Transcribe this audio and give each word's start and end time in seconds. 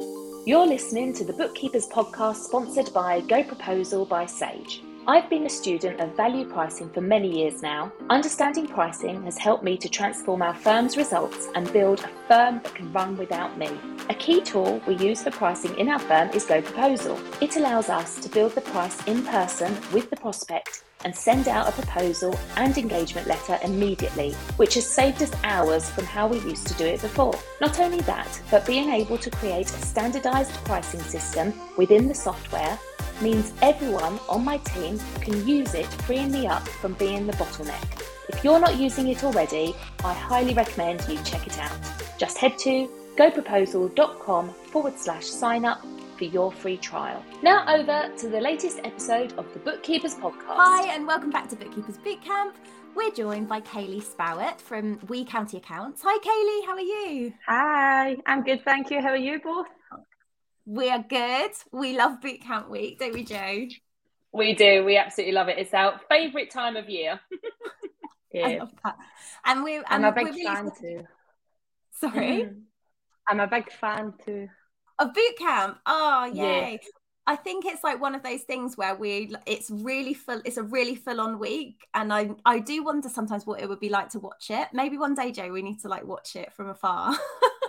You're 0.00 0.66
listening 0.66 1.12
to 1.14 1.24
the 1.24 1.32
Bookkeepers 1.32 1.88
podcast 1.88 2.36
sponsored 2.36 2.92
by 2.92 3.20
Go 3.22 3.42
Proposal 3.42 4.04
by 4.04 4.26
Sage. 4.26 4.80
I've 5.10 5.30
been 5.30 5.46
a 5.46 5.48
student 5.48 6.00
of 6.00 6.14
value 6.18 6.44
pricing 6.44 6.90
for 6.90 7.00
many 7.00 7.34
years 7.34 7.62
now. 7.62 7.90
Understanding 8.10 8.66
pricing 8.66 9.22
has 9.22 9.38
helped 9.38 9.64
me 9.64 9.78
to 9.78 9.88
transform 9.88 10.42
our 10.42 10.52
firm's 10.52 10.98
results 10.98 11.48
and 11.54 11.72
build 11.72 12.00
a 12.00 12.08
firm 12.28 12.60
that 12.62 12.74
can 12.74 12.92
run 12.92 13.16
without 13.16 13.56
me. 13.56 13.70
A 14.10 14.14
key 14.14 14.42
tool 14.42 14.82
we 14.86 14.96
use 14.96 15.22
for 15.22 15.30
pricing 15.30 15.74
in 15.78 15.88
our 15.88 15.98
firm 15.98 16.28
is 16.34 16.44
Go 16.44 16.60
Proposal. 16.60 17.18
It 17.40 17.56
allows 17.56 17.88
us 17.88 18.20
to 18.20 18.28
build 18.28 18.54
the 18.54 18.60
price 18.60 19.02
in 19.06 19.24
person 19.24 19.74
with 19.94 20.10
the 20.10 20.16
prospect 20.16 20.84
and 21.06 21.16
send 21.16 21.48
out 21.48 21.70
a 21.70 21.72
proposal 21.72 22.38
and 22.56 22.76
engagement 22.76 23.26
letter 23.26 23.58
immediately, 23.64 24.32
which 24.58 24.74
has 24.74 24.86
saved 24.86 25.22
us 25.22 25.32
hours 25.42 25.88
from 25.88 26.04
how 26.04 26.28
we 26.28 26.38
used 26.40 26.66
to 26.66 26.74
do 26.74 26.84
it 26.84 27.00
before. 27.00 27.34
Not 27.62 27.80
only 27.80 28.00
that, 28.00 28.42
but 28.50 28.66
being 28.66 28.90
able 28.90 29.16
to 29.16 29.30
create 29.30 29.70
a 29.70 29.86
standardized 29.86 30.52
pricing 30.66 31.00
system 31.00 31.54
within 31.78 32.08
the 32.08 32.14
software 32.14 32.78
means 33.20 33.52
everyone 33.62 34.18
on 34.28 34.44
my 34.44 34.58
team 34.58 34.98
can 35.20 35.46
use 35.46 35.74
it, 35.74 35.86
freeing 36.06 36.30
me 36.30 36.46
up 36.46 36.66
from 36.66 36.94
being 36.94 37.26
the 37.26 37.32
bottleneck. 37.34 38.02
If 38.28 38.44
you're 38.44 38.60
not 38.60 38.76
using 38.76 39.08
it 39.08 39.24
already, 39.24 39.74
I 40.04 40.12
highly 40.12 40.54
recommend 40.54 41.06
you 41.08 41.18
check 41.24 41.46
it 41.46 41.58
out. 41.58 41.78
Just 42.18 42.38
head 42.38 42.58
to 42.58 42.88
goproposal.com 43.16 44.50
forward 44.70 44.98
slash 44.98 45.26
sign 45.26 45.64
up 45.64 45.84
for 46.16 46.24
your 46.24 46.52
free 46.52 46.76
trial. 46.76 47.24
Now 47.42 47.64
over 47.74 48.12
to 48.16 48.28
the 48.28 48.40
latest 48.40 48.80
episode 48.84 49.32
of 49.38 49.52
the 49.52 49.60
Bookkeepers 49.60 50.14
Podcast. 50.16 50.56
Hi, 50.56 50.94
and 50.94 51.06
welcome 51.06 51.30
back 51.30 51.48
to 51.50 51.56
Bookkeepers 51.56 51.98
Bootcamp. 51.98 52.52
We're 52.94 53.12
joined 53.12 53.48
by 53.48 53.60
Kayleigh 53.60 54.02
Spowart 54.02 54.60
from 54.60 54.98
We 55.08 55.24
County 55.24 55.58
Accounts. 55.58 56.02
Hi, 56.04 56.18
Kaylee, 56.18 56.66
how 56.66 56.72
are 56.72 56.80
you? 56.80 57.32
Hi, 57.46 58.16
I'm 58.26 58.42
good, 58.42 58.64
thank 58.64 58.90
you. 58.90 59.00
How 59.00 59.10
are 59.10 59.16
you 59.16 59.40
both? 59.40 59.66
We 60.68 60.90
are 60.90 61.02
good. 61.02 61.52
We 61.72 61.96
love 61.96 62.20
boot 62.20 62.42
camp 62.42 62.68
week, 62.68 62.98
don't 62.98 63.14
we, 63.14 63.24
Joe? 63.24 63.68
We 64.34 64.54
do. 64.54 64.84
We 64.84 64.98
absolutely 64.98 65.32
love 65.32 65.48
it. 65.48 65.56
It's 65.56 65.72
our 65.72 65.98
favourite 66.10 66.50
time 66.50 66.76
of 66.76 66.90
year. 66.90 67.18
yeah. 68.34 68.46
I 68.46 68.58
love 68.58 68.72
that. 68.84 68.96
And 69.46 69.64
we 69.64 69.80
I'm 69.86 70.04
a 70.04 70.12
big 70.12 70.26
really... 70.26 70.44
fan 70.44 70.70
too. 70.78 71.04
Sorry? 71.92 72.42
Mm. 72.42 72.60
I'm 73.26 73.40
a 73.40 73.46
big 73.46 73.72
fan 73.72 74.12
too. 74.26 74.48
Of 74.98 75.14
boot 75.14 75.38
camp. 75.38 75.78
Oh, 75.86 76.30
yay. 76.34 76.72
Yeah. 76.72 76.88
I 77.26 77.36
think 77.36 77.64
it's 77.64 77.82
like 77.82 77.98
one 77.98 78.14
of 78.14 78.22
those 78.22 78.42
things 78.42 78.76
where 78.76 78.94
we 78.94 79.34
it's 79.46 79.70
really 79.70 80.12
full 80.12 80.42
it's 80.44 80.58
a 80.58 80.62
really 80.62 80.96
full 80.96 81.20
on 81.20 81.38
week 81.38 81.86
and 81.94 82.12
I 82.12 82.30
I 82.44 82.58
do 82.58 82.82
wonder 82.82 83.08
sometimes 83.08 83.46
what 83.46 83.60
it 83.60 83.68
would 83.68 83.80
be 83.80 83.88
like 83.88 84.10
to 84.10 84.18
watch 84.18 84.50
it. 84.50 84.68
Maybe 84.74 84.98
one 84.98 85.14
day, 85.14 85.32
Joe, 85.32 85.50
we 85.50 85.62
need 85.62 85.80
to 85.80 85.88
like 85.88 86.04
watch 86.04 86.36
it 86.36 86.52
from 86.52 86.68
afar. 86.68 87.16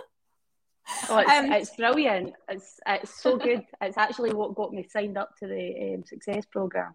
Oh, 1.08 1.18
it's, 1.18 1.30
um, 1.30 1.52
it's 1.52 1.76
brilliant. 1.76 2.34
It's 2.48 2.80
it's 2.86 3.22
so 3.22 3.36
good. 3.36 3.64
it's 3.80 3.96
actually 3.96 4.32
what 4.32 4.54
got 4.54 4.72
me 4.72 4.86
signed 4.88 5.18
up 5.18 5.36
to 5.38 5.46
the 5.46 5.94
um, 5.94 6.04
success 6.04 6.44
program. 6.46 6.94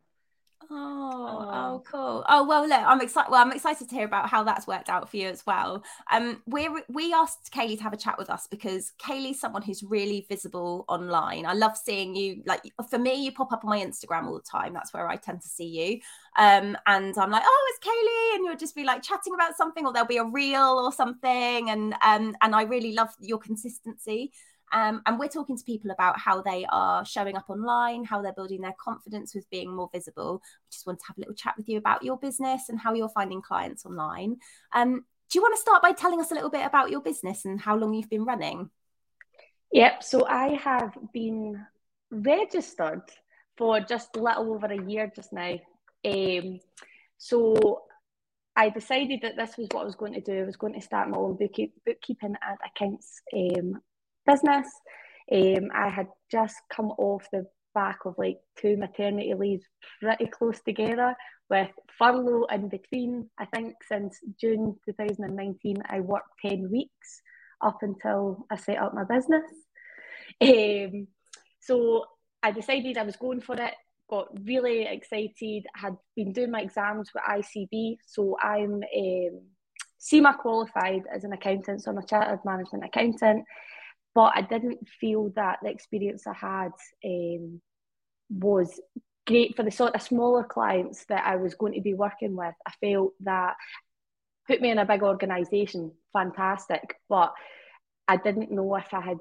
Oh, 0.72 1.50
oh, 1.52 1.84
cool. 1.90 2.26
Oh 2.28 2.46
well, 2.46 2.68
look, 2.68 2.82
I'm 2.82 3.02
excited. 3.02 3.30
Well, 3.30 3.42
I'm 3.42 3.52
excited 3.52 3.88
to 3.90 3.96
hear 3.96 4.06
about 4.06 4.30
how 4.30 4.44
that's 4.44 4.66
worked 4.68 4.90
out 4.90 5.10
for 5.10 5.18
you 5.18 5.28
as 5.28 5.46
well. 5.46 5.84
Um, 6.12 6.42
we 6.48 6.70
we 6.90 7.14
asked 7.14 7.52
Kayleigh 7.54 7.78
to 7.78 7.84
have 7.84 7.94
a 7.94 7.98
chat 7.98 8.18
with 8.18 8.30
us 8.30 8.48
because 8.48 8.92
Kayleigh's 8.98 9.40
someone 9.40 9.62
who's 9.62 9.84
really 9.84 10.26
visible 10.28 10.86
online. 10.88 11.46
I 11.46 11.54
love 11.54 11.78
seeing 11.78 12.16
you. 12.16 12.42
Like 12.46 12.62
for 12.90 12.98
me, 12.98 13.24
you 13.24 13.32
pop 13.32 13.52
up 13.52 13.64
on 13.64 13.70
my 13.70 13.80
Instagram 13.80 14.26
all 14.26 14.36
the 14.36 14.42
time. 14.42 14.74
That's 14.74 14.94
where 14.94 15.08
I 15.08 15.18
tend 15.18 15.42
to 15.42 15.48
see 15.48 15.66
you. 15.66 16.00
Um, 16.38 16.78
and 16.86 17.16
I'm 17.18 17.32
like, 17.32 17.44
oh, 17.46 17.74
it's 17.74 17.88
Kayleigh, 17.88 18.15
and 18.36 18.46
you'll 18.46 18.56
just 18.56 18.76
be 18.76 18.84
like 18.84 19.02
chatting 19.02 19.34
about 19.34 19.56
something, 19.56 19.86
or 19.86 19.94
there'll 19.94 20.08
be 20.08 20.18
a 20.18 20.26
reel 20.26 20.82
or 20.84 20.92
something, 20.92 21.70
and 21.70 21.94
um, 22.02 22.36
and 22.42 22.56
I 22.56 22.64
really 22.64 22.94
love 22.94 23.10
your 23.20 23.40
consistency. 23.40 24.32
Um, 24.72 25.02
and 25.06 25.20
we're 25.20 25.30
talking 25.30 25.58
to 25.58 25.64
people 25.64 25.92
about 25.92 26.20
how 26.20 26.42
they 26.42 26.66
are 26.70 27.06
showing 27.06 27.38
up 27.38 27.50
online, 27.50 28.04
how 28.04 28.22
they're 28.22 28.34
building 28.34 28.62
their 28.62 28.76
confidence 28.80 29.34
with 29.34 29.50
being 29.50 29.74
more 29.74 29.90
visible. 29.94 30.42
We 30.44 30.72
just 30.72 30.88
want 30.88 31.00
to 31.00 31.06
have 31.08 31.18
a 31.18 31.22
little 31.22 31.36
chat 31.36 31.56
with 31.56 31.70
you 31.70 31.78
about 31.78 32.04
your 32.04 32.18
business 32.18 32.70
and 32.70 32.80
how 32.80 32.94
you're 32.94 33.10
finding 33.10 33.42
clients 33.42 33.86
online. 33.86 34.38
Um, 34.74 35.06
do 35.30 35.38
you 35.38 35.42
want 35.42 35.56
to 35.56 35.62
start 35.62 35.82
by 35.82 35.92
telling 35.92 36.20
us 36.20 36.32
a 36.32 36.34
little 36.34 36.50
bit 36.50 36.66
about 36.66 36.92
your 36.92 37.02
business 37.02 37.46
and 37.46 37.60
how 37.60 37.76
long 37.76 37.94
you've 37.94 38.10
been 38.10 38.26
running? 38.26 38.70
Yep. 39.72 40.04
So 40.04 40.26
I 40.28 40.50
have 40.56 40.98
been 41.14 41.66
registered 42.12 43.04
for 43.58 43.80
just 43.80 44.16
a 44.16 44.22
little 44.22 44.54
over 44.54 44.68
a 44.68 44.84
year 44.84 45.12
just 45.16 45.32
now. 45.32 45.58
Um, 46.04 46.60
so 47.18 47.84
I 48.56 48.70
decided 48.70 49.20
that 49.22 49.36
this 49.36 49.58
was 49.58 49.68
what 49.72 49.82
I 49.82 49.86
was 49.86 49.96
going 49.96 50.14
to 50.14 50.22
do. 50.22 50.42
I 50.42 50.46
was 50.46 50.56
going 50.56 50.74
to 50.74 50.82
start 50.82 51.10
my 51.10 51.18
own 51.18 51.38
bookkeeping 51.38 52.36
and 52.42 52.58
accounts 52.66 53.22
um, 53.34 53.82
business. 54.26 54.68
Um, 55.32 55.70
I 55.74 55.90
had 55.90 56.08
just 56.32 56.56
come 56.72 56.92
off 56.92 57.28
the 57.32 57.46
back 57.74 58.00
of 58.06 58.16
like 58.18 58.38
two 58.58 58.78
maternity 58.78 59.34
leaves 59.34 59.66
pretty 60.02 60.28
close 60.28 60.62
together 60.62 61.14
with 61.50 61.70
furlough 61.98 62.46
in 62.46 62.70
between. 62.70 63.30
I 63.38 63.46
think 63.46 63.76
since 63.88 64.20
June 64.40 64.78
2019, 64.86 65.78
I 65.88 66.00
worked 66.00 66.30
10 66.46 66.72
weeks 66.72 67.22
up 67.62 67.80
until 67.82 68.46
I 68.50 68.56
set 68.56 68.78
up 68.78 68.94
my 68.94 69.04
business. 69.04 69.44
Um, 70.42 71.08
so 71.60 72.06
I 72.42 72.52
decided 72.52 72.98
I 72.98 73.04
was 73.04 73.16
going 73.18 73.42
for 73.42 73.56
it, 73.56 73.74
got 74.10 74.28
really 74.44 74.84
excited, 74.84 75.66
had 75.76 75.98
been 76.16 76.32
doing 76.32 76.52
my 76.52 76.62
exams 76.62 77.12
with 77.14 77.24
ICB. 77.24 77.98
So 78.06 78.38
I'm 78.42 78.84
um, 78.84 79.42
CIMA 79.98 80.38
qualified 80.40 81.04
as 81.14 81.24
an 81.24 81.34
accountant, 81.34 81.84
so 81.84 81.92
I'm 81.92 81.98
a 81.98 82.06
chartered 82.06 82.46
management 82.46 82.86
accountant 82.86 83.46
but 84.16 84.32
I 84.34 84.42
didn't 84.42 84.88
feel 85.00 85.32
that 85.36 85.60
the 85.62 85.70
experience 85.70 86.26
I 86.26 86.34
had 86.34 86.72
um, 87.06 87.62
was 88.30 88.80
great 89.28 89.56
for 89.56 89.64
the 89.64 89.72
sort 89.72 89.94
of 89.94 90.02
smaller 90.02 90.46
clients 90.46 91.06
that 91.10 91.28
I 91.28 91.36
was 91.36 91.54
going 91.54 91.74
to 91.74 91.82
be 91.82 91.94
working 91.94 92.36
with. 92.36 92.56
I 92.66 92.72
felt 92.82 93.12
that 93.20 93.56
put 94.48 94.62
me 94.62 94.72
in 94.72 94.80
a 94.80 94.86
big 94.86 95.04
organisation, 95.04 95.92
fantastic, 96.14 96.96
but 97.10 97.34
I 98.08 98.16
didn't 98.16 98.52
know 98.52 98.76
if 98.76 98.94
I 98.94 99.02
had 99.02 99.18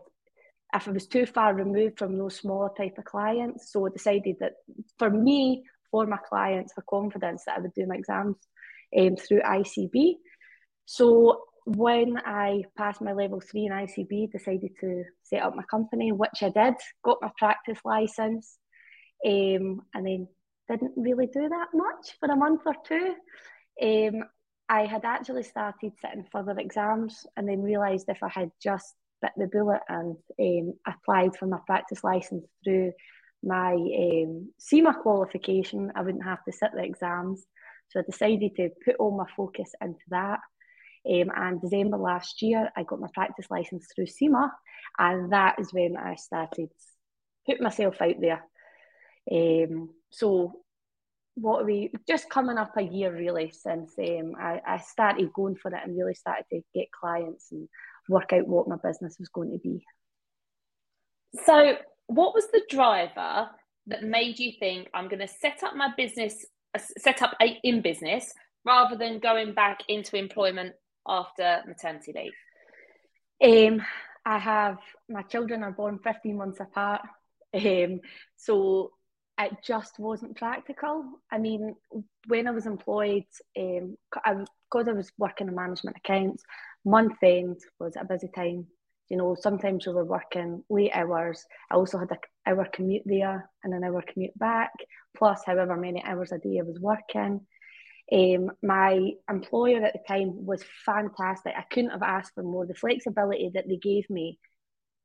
if 0.75 0.89
I 0.89 0.91
was 0.91 1.07
too 1.07 1.27
far 1.27 1.55
removed 1.55 1.99
from 1.99 2.19
those 2.19 2.37
smaller 2.37 2.71
type 2.77 2.99
of 2.99 3.05
clients. 3.05 3.73
So 3.73 3.87
I 3.87 3.91
decided 3.91 4.37
that 4.41 4.55
for 4.99 5.11
me, 5.11 5.65
for 5.91 6.07
my 6.07 6.19
clients, 6.29 6.73
for 6.73 6.83
confidence, 6.89 7.45
that 7.47 7.59
I 7.59 7.61
would 7.61 7.75
do 7.75 7.87
my 7.87 7.97
exams 7.97 8.37
um, 8.99 9.17
through 9.17 9.43
ICB. 9.43 10.15
So 10.87 11.43
when 11.65 12.19
I 12.19 12.65
passed 12.77 13.01
my 13.01 13.13
level 13.13 13.41
three 13.41 13.67
in 13.67 13.73
ICB, 13.73 14.33
decided 14.33 14.73
to 14.81 15.05
set 15.23 15.43
up 15.43 15.55
my 15.55 15.63
company, 15.71 16.13
which 16.13 16.43
I 16.43 16.51
did, 16.51 16.75
got 17.05 17.19
my 17.23 17.31
practice 17.39 17.79
license, 17.85 18.59
um, 19.25 19.83
and 19.95 20.07
then 20.07 20.29
didn't 20.69 20.93
really 20.97 21.27
do 21.27 21.49
that 21.49 21.69
much 21.73 22.17
for 22.19 22.31
a 22.31 22.37
month 22.37 22.63
or 22.67 22.75
two. 22.87 23.15
Um, 23.83 24.25
I 24.69 24.87
had 24.87 25.05
actually 25.05 25.43
started 25.43 25.93
sitting 26.01 26.27
further 26.33 26.59
exams 26.59 27.27
and 27.37 27.49
then 27.49 27.63
realised 27.63 28.07
if 28.09 28.23
I 28.23 28.29
had 28.29 28.51
just 28.63 28.95
bit 29.23 29.33
the 29.37 29.47
bullet 29.47 29.81
and 29.89 30.17
um, 30.41 30.75
applied 30.87 31.37
for 31.37 31.47
my 31.47 31.59
practice 31.67 32.03
license 32.05 32.47
through 32.63 32.93
my 33.43 33.73
um, 33.75 34.51
CIMA 34.59 34.95
qualification, 35.03 35.93
I 35.95 36.03
wouldn't 36.03 36.25
have 36.25 36.43
to 36.45 36.53
sit 36.53 36.71
the 36.75 36.83
exams. 36.83 37.45
So 37.89 38.01
I 38.01 38.03
decided 38.03 38.57
to 38.57 38.71
put 38.85 38.97
all 38.97 39.17
my 39.17 39.27
focus 39.37 39.71
into 39.81 40.01
that. 40.09 40.41
Um, 41.07 41.31
and 41.37 41.61
December 41.61 41.99
last 41.99 42.41
year, 42.41 42.71
I 42.75 42.83
got 42.83 43.01
my 43.01 43.09
practice 43.13 43.47
license 43.51 43.87
through 43.95 44.07
CIMA, 44.07 44.51
and 44.99 45.33
that 45.33 45.57
is 45.59 45.73
when 45.73 45.97
I 45.99 46.15
started 46.15 46.71
put 47.47 47.61
myself 47.61 48.01
out 48.01 48.21
there. 48.21 48.43
Um, 49.31 49.91
so, 50.11 50.61
what 51.37 51.63
are 51.63 51.67
we 51.67 51.91
just 52.09 52.31
coming 52.31 52.59
up 52.59 52.77
a 52.77 52.83
year 52.83 53.13
really 53.13 53.51
since 53.51 53.93
um, 53.99 54.35
I, 54.39 54.61
I 54.67 54.79
started 54.79 55.33
going 55.33 55.57
for 55.57 55.75
it 55.75 55.81
and 55.85 55.99
really 55.99 56.15
started 56.15 56.45
to 56.53 56.61
get 56.75 56.93
clients 56.93 57.51
and 57.51 57.69
work 58.09 58.33
out 58.33 58.47
what 58.47 58.69
my 58.69 58.77
business 58.83 59.17
was 59.19 59.29
going 59.29 59.53
to 59.53 59.59
be. 59.59 59.85
So, 61.45 61.77
what 62.07 62.35
was 62.35 62.47
the 62.53 62.63
driver 62.69 63.49
that 63.87 64.03
made 64.03 64.39
you 64.39 64.53
think 64.59 64.89
I'm 64.95 65.09
going 65.09 65.21
to 65.21 65.29
set 65.29 65.63
up 65.63 65.75
my 65.75 65.89
business, 65.97 66.45
uh, 66.75 66.81
set 66.99 67.23
up 67.23 67.35
a, 67.41 67.59
in 67.63 67.83
business 67.83 68.33
rather 68.65 68.97
than 68.97 69.19
going 69.19 69.55
back 69.55 69.81
into 69.89 70.17
employment 70.17 70.75
after 71.07 71.63
maternity 71.67 72.13
leave? 72.15 72.33
Um, 73.43 73.83
I 74.25 74.39
have 74.39 74.79
my 75.09 75.23
children 75.23 75.63
are 75.63 75.73
born 75.73 75.99
15 76.03 76.37
months 76.37 76.61
apart. 76.61 77.03
Um, 77.53 78.01
so 78.37 78.93
it 79.39 79.53
just 79.65 79.99
wasn't 79.99 80.37
practical. 80.37 81.05
I 81.31 81.39
mean, 81.39 81.75
when 82.27 82.47
I 82.47 82.53
was 82.53 82.67
employed, 82.67 83.25
um, 83.59 83.97
I, 84.25 84.35
because 84.35 84.89
I 84.89 84.93
was 84.93 85.13
working 85.19 85.49
in 85.49 85.55
management 85.55 85.97
accounts, 85.97 86.43
month 86.85 87.17
end 87.23 87.59
was 87.79 87.97
a 87.97 88.05
busy 88.05 88.29
time. 88.35 88.67
You 89.09 89.19
know, 89.19 89.37
sometimes 89.39 89.87
we 89.87 89.93
were 89.93 90.05
working 90.05 90.65
late 90.71 90.93
hours. 90.95 91.45
I 91.71 91.75
also 91.75 91.99
had 91.99 92.11
an 92.11 92.19
hour 92.47 92.67
commute 92.73 93.03
there 93.05 93.51
and 93.63 93.75
an 93.75 93.85
hour 93.85 94.03
commute 94.07 94.39
back, 94.39 94.71
plus 95.17 95.43
however 95.45 95.77
many 95.77 96.03
hours 96.03 96.33
a 96.33 96.39
day 96.39 96.59
I 96.59 96.63
was 96.63 96.81
working. 96.81 97.47
Um, 98.13 98.51
my 98.63 99.13
employer 99.31 99.83
at 99.83 99.95
the 99.95 100.01
time 100.07 100.45
was 100.45 100.65
fantastic. 100.85 101.55
I 101.57 101.65
couldn't 101.71 101.91
have 101.91 102.03
asked 102.03 102.33
for 102.35 102.43
more. 102.43 102.67
The 102.67 102.75
flexibility 102.75 103.51
that 103.55 103.65
they 103.69 103.77
gave 103.77 104.09
me 104.11 104.39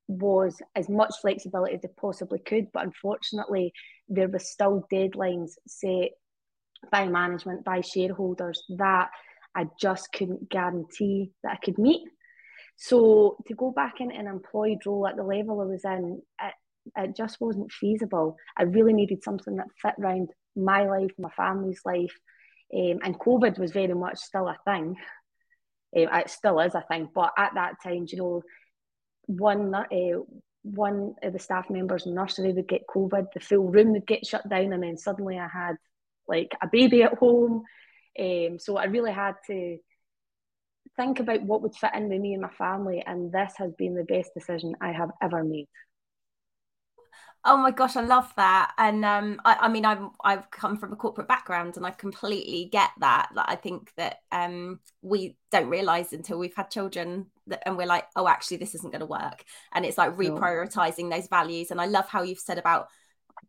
was 0.08 0.62
as 0.76 0.90
much 0.90 1.14
flexibility 1.22 1.76
as 1.76 1.82
they 1.82 1.90
possibly 2.00 2.40
could, 2.40 2.68
but 2.74 2.84
unfortunately, 2.84 3.72
there 4.08 4.28
was 4.28 4.52
still 4.52 4.86
deadlines 4.92 5.52
set 5.68 6.10
by 6.92 7.08
management, 7.08 7.64
by 7.64 7.82
shareholders 7.82 8.64
that 8.78 9.10
I 9.56 9.66
just 9.80 10.12
couldn't 10.12 10.50
guarantee 10.50 11.32
that 11.44 11.54
I 11.54 11.58
could 11.64 11.78
meet. 11.78 12.02
So 12.78 13.38
to 13.48 13.56
go 13.56 13.72
back 13.72 13.96
into 14.00 14.16
an 14.16 14.28
employed 14.28 14.80
role 14.86 15.08
at 15.08 15.18
the 15.18 15.24
level 15.24 15.62
I 15.62 15.66
was 15.66 15.84
in, 15.84 16.22
it, 16.42 16.54
it 16.96 17.16
just 17.16 17.42
wasn't 17.42 17.72
feasible. 17.72 18.38
I 18.58 18.64
really 18.64 18.94
needed 18.94 19.24
something 19.24 19.58
that 19.58 19.68
fit 19.82 19.96
around 20.00 20.30
my 20.56 20.88
life, 20.88 21.12
my 21.18 21.30
family's 21.36 21.82
life, 21.86 22.16
um, 22.74 23.00
and 23.04 23.20
COVID 23.20 23.58
was 23.58 23.72
very 23.72 23.94
much 23.94 24.20
still 24.20 24.48
a 24.48 24.58
thing. 24.66 24.96
Um, 25.98 26.08
it 26.14 26.30
still 26.30 26.60
is 26.60 26.76
a 26.76 26.86
thing, 26.88 27.10
but 27.14 27.32
at 27.38 27.54
that 27.56 27.76
time, 27.84 28.06
you 28.08 28.18
know, 28.18 28.44
one 29.26 29.74
uh, 29.74 29.86
one 30.64 31.16
of 31.24 31.34
the 31.34 31.40
staff 31.40 31.70
members 31.70 32.06
in 32.06 32.14
nursery 32.14 32.54
would 32.54 32.68
get 32.68 32.88
COVID, 32.88 33.28
the 33.34 33.40
full 33.40 33.70
room 33.70 33.94
would 33.94 34.06
get 34.06 34.26
shut 34.26 34.48
down, 34.48 34.74
and 34.74 34.84
then 34.84 34.98
suddenly 34.98 35.38
I 35.40 35.48
had 35.48 35.76
like 36.28 36.52
a 36.62 36.68
baby 36.72 37.04
at 37.04 37.18
home. 37.18 37.64
Um, 38.20 38.60
so 38.60 38.78
I 38.78 38.86
really 38.86 39.12
had 39.12 39.36
to 39.48 39.78
think 40.98 41.20
about 41.20 41.44
what 41.44 41.62
would 41.62 41.76
fit 41.76 41.92
in 41.96 42.10
with 42.10 42.20
me 42.20 42.34
and 42.34 42.42
my 42.42 42.50
family, 42.50 43.04
and 43.06 43.32
this 43.32 43.54
has 43.58 43.72
been 43.78 43.96
the 43.96 44.04
best 44.04 44.34
decision 44.34 44.76
I 44.82 44.92
have 44.92 45.12
ever 45.22 45.44
made. 45.44 45.68
Oh 47.46 47.56
my 47.56 47.72
gosh, 47.72 47.96
I 47.96 48.02
love 48.02 48.34
that. 48.36 48.74
And 48.78 49.06
um, 49.06 49.40
I, 49.46 49.56
I, 49.62 49.68
mean, 49.70 49.86
I'm 49.86 50.12
I've 50.22 50.52
come 50.52 50.76
from 50.76 50.92
a 50.92 50.98
corporate 50.98 51.30
background, 51.30 51.78
and 51.78 51.86
I 51.86 51.92
completely 51.92 52.68
get 52.70 52.90
that. 53.00 53.30
Like, 53.34 53.46
I 53.48 53.56
think 53.56 53.94
that 53.96 54.18
um, 54.34 54.82
we 55.02 55.38
don't 55.50 55.70
realize 55.70 56.12
until 56.12 56.38
we've 56.38 56.56
had 56.56 56.70
children 56.70 57.28
that, 57.48 57.64
and 57.66 57.78
we're 57.78 57.88
like, 57.88 58.08
oh, 58.18 58.28
actually, 58.28 58.58
this 58.58 58.76
isn't 58.76 58.92
going 58.92 59.00
to 59.00 59.06
work. 59.06 59.46
And 59.72 59.86
it's 59.86 59.98
like 59.98 60.18
reprioritizing 60.18 61.10
those 61.10 61.28
values. 61.28 61.72
And 61.72 61.80
I 61.80 61.86
love 61.86 62.10
how 62.10 62.24
you've 62.24 62.40
said 62.40 62.58
about 62.58 62.90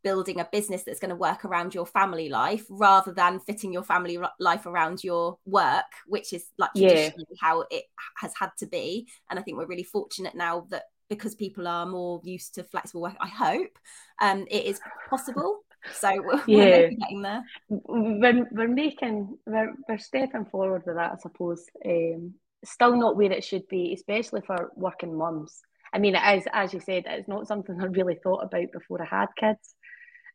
building 0.03 0.41
a 0.41 0.49
business 0.51 0.83
that's 0.85 1.01
going 1.01 1.11
to 1.11 1.17
work 1.17 1.45
around 1.45 1.75
your 1.75 1.87
family 1.87 2.29
life 2.29 2.65
rather 2.71 3.13
than 3.13 3.41
fitting 3.41 3.73
your 3.73 3.83
family 3.83 4.19
life 4.39 4.67
around 4.67 5.03
your 5.05 5.39
work 5.45 5.85
which 6.07 6.33
is 6.33 6.47
like 6.59 6.71
traditionally 6.75 7.27
yeah. 7.31 7.37
how 7.41 7.65
it 7.71 7.85
has 8.17 8.33
had 8.39 8.51
to 8.59 8.67
be. 8.67 9.07
And 9.29 9.39
i 9.39 9.43
think 9.43 9.57
we're 9.57 9.67
really 9.67 9.83
fortunate 9.83 10.35
now 10.35 10.67
that 10.71 10.85
because 11.09 11.35
people 11.35 11.67
are 11.67 11.87
more 11.87 12.21
used 12.25 12.55
to 12.55 12.65
flexible 12.65 13.03
work 13.03 13.17
i 13.21 13.29
hope 13.29 13.79
um 14.21 14.47
it 14.51 14.65
is 14.65 14.81
possible. 15.09 15.61
So 15.93 16.11
we're, 16.25 16.43
yeah. 16.47 16.89
getting 16.89 17.23
there. 17.23 17.43
We're, 17.69 18.47
we're 18.53 18.69
making 18.69 19.39
we're, 19.47 19.75
we're 19.89 19.99
stepping 19.99 20.45
forward 20.45 20.83
with 20.87 20.97
that 20.97 21.13
i 21.13 21.17
suppose 21.17 21.65
um 21.87 22.35
still 22.65 22.95
not 22.97 23.17
where 23.17 23.33
it 23.33 23.43
should 23.43 23.67
be 23.69 23.95
especially 23.95 24.43
for 24.43 24.71
working 24.77 25.17
mums 25.17 25.63
I 25.93 25.99
mean, 25.99 26.15
it 26.15 26.39
is, 26.39 26.45
as 26.53 26.73
you 26.73 26.81
said, 26.81 27.05
it's 27.07 27.29
not 27.29 27.47
something 27.47 27.77
I 27.81 27.87
really 27.87 28.19
thought 28.23 28.45
about 28.45 28.73
before 28.73 29.03
I 29.03 29.07
had 29.07 29.29
kids 29.39 29.75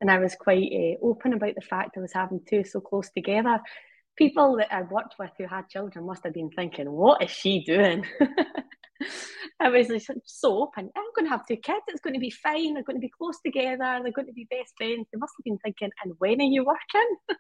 and 0.01 0.11
I 0.11 0.19
was 0.19 0.35
quite 0.35 0.71
uh, 0.71 1.05
open 1.05 1.33
about 1.33 1.55
the 1.55 1.61
fact 1.61 1.97
I 1.97 2.01
was 2.01 2.13
having 2.13 2.41
two 2.47 2.63
so 2.63 2.81
close 2.81 3.09
together. 3.09 3.59
People 4.17 4.57
that 4.57 4.73
I 4.73 4.81
worked 4.83 5.15
with 5.19 5.31
who 5.37 5.47
had 5.47 5.69
children 5.69 6.05
must 6.05 6.23
have 6.23 6.33
been 6.33 6.49
thinking, 6.51 6.91
"What 6.91 7.23
is 7.23 7.31
she 7.31 7.63
doing?" 7.63 8.05
I 9.59 9.69
was 9.69 9.87
so 10.25 10.63
open. 10.63 10.89
I'm 10.95 11.03
going 11.15 11.25
to 11.25 11.29
have 11.29 11.45
two 11.45 11.57
kids. 11.57 11.83
It's 11.87 12.01
going 12.01 12.13
to 12.13 12.19
be 12.19 12.29
fine. 12.29 12.73
They're 12.73 12.83
going 12.83 12.97
to 12.97 13.01
be 13.01 13.11
close 13.17 13.39
together. 13.45 13.99
They're 14.01 14.11
going 14.11 14.27
to 14.27 14.33
be 14.33 14.47
best 14.49 14.73
friends. 14.77 15.07
They 15.11 15.19
must 15.19 15.33
have 15.37 15.43
been 15.43 15.59
thinking, 15.59 15.89
"And 16.03 16.13
when 16.19 16.41
are 16.41 16.43
you 16.43 16.65
working?" 16.65 17.15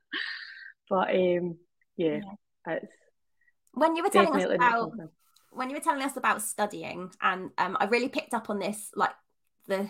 but 0.89 1.09
um, 1.15 1.57
yeah, 1.97 2.19
it's 2.67 2.85
when 3.75 3.95
you 3.95 4.03
were 4.03 4.09
telling 4.09 4.35
us 4.35 4.45
about 4.45 4.91
when 5.51 5.69
you 5.69 5.75
were 5.75 5.81
telling 5.81 6.01
us 6.01 6.17
about 6.17 6.41
studying, 6.41 7.11
and 7.21 7.51
um, 7.57 7.77
I 7.79 7.85
really 7.85 8.09
picked 8.09 8.33
up 8.33 8.49
on 8.49 8.59
this, 8.59 8.89
like 8.95 9.13
the 9.67 9.89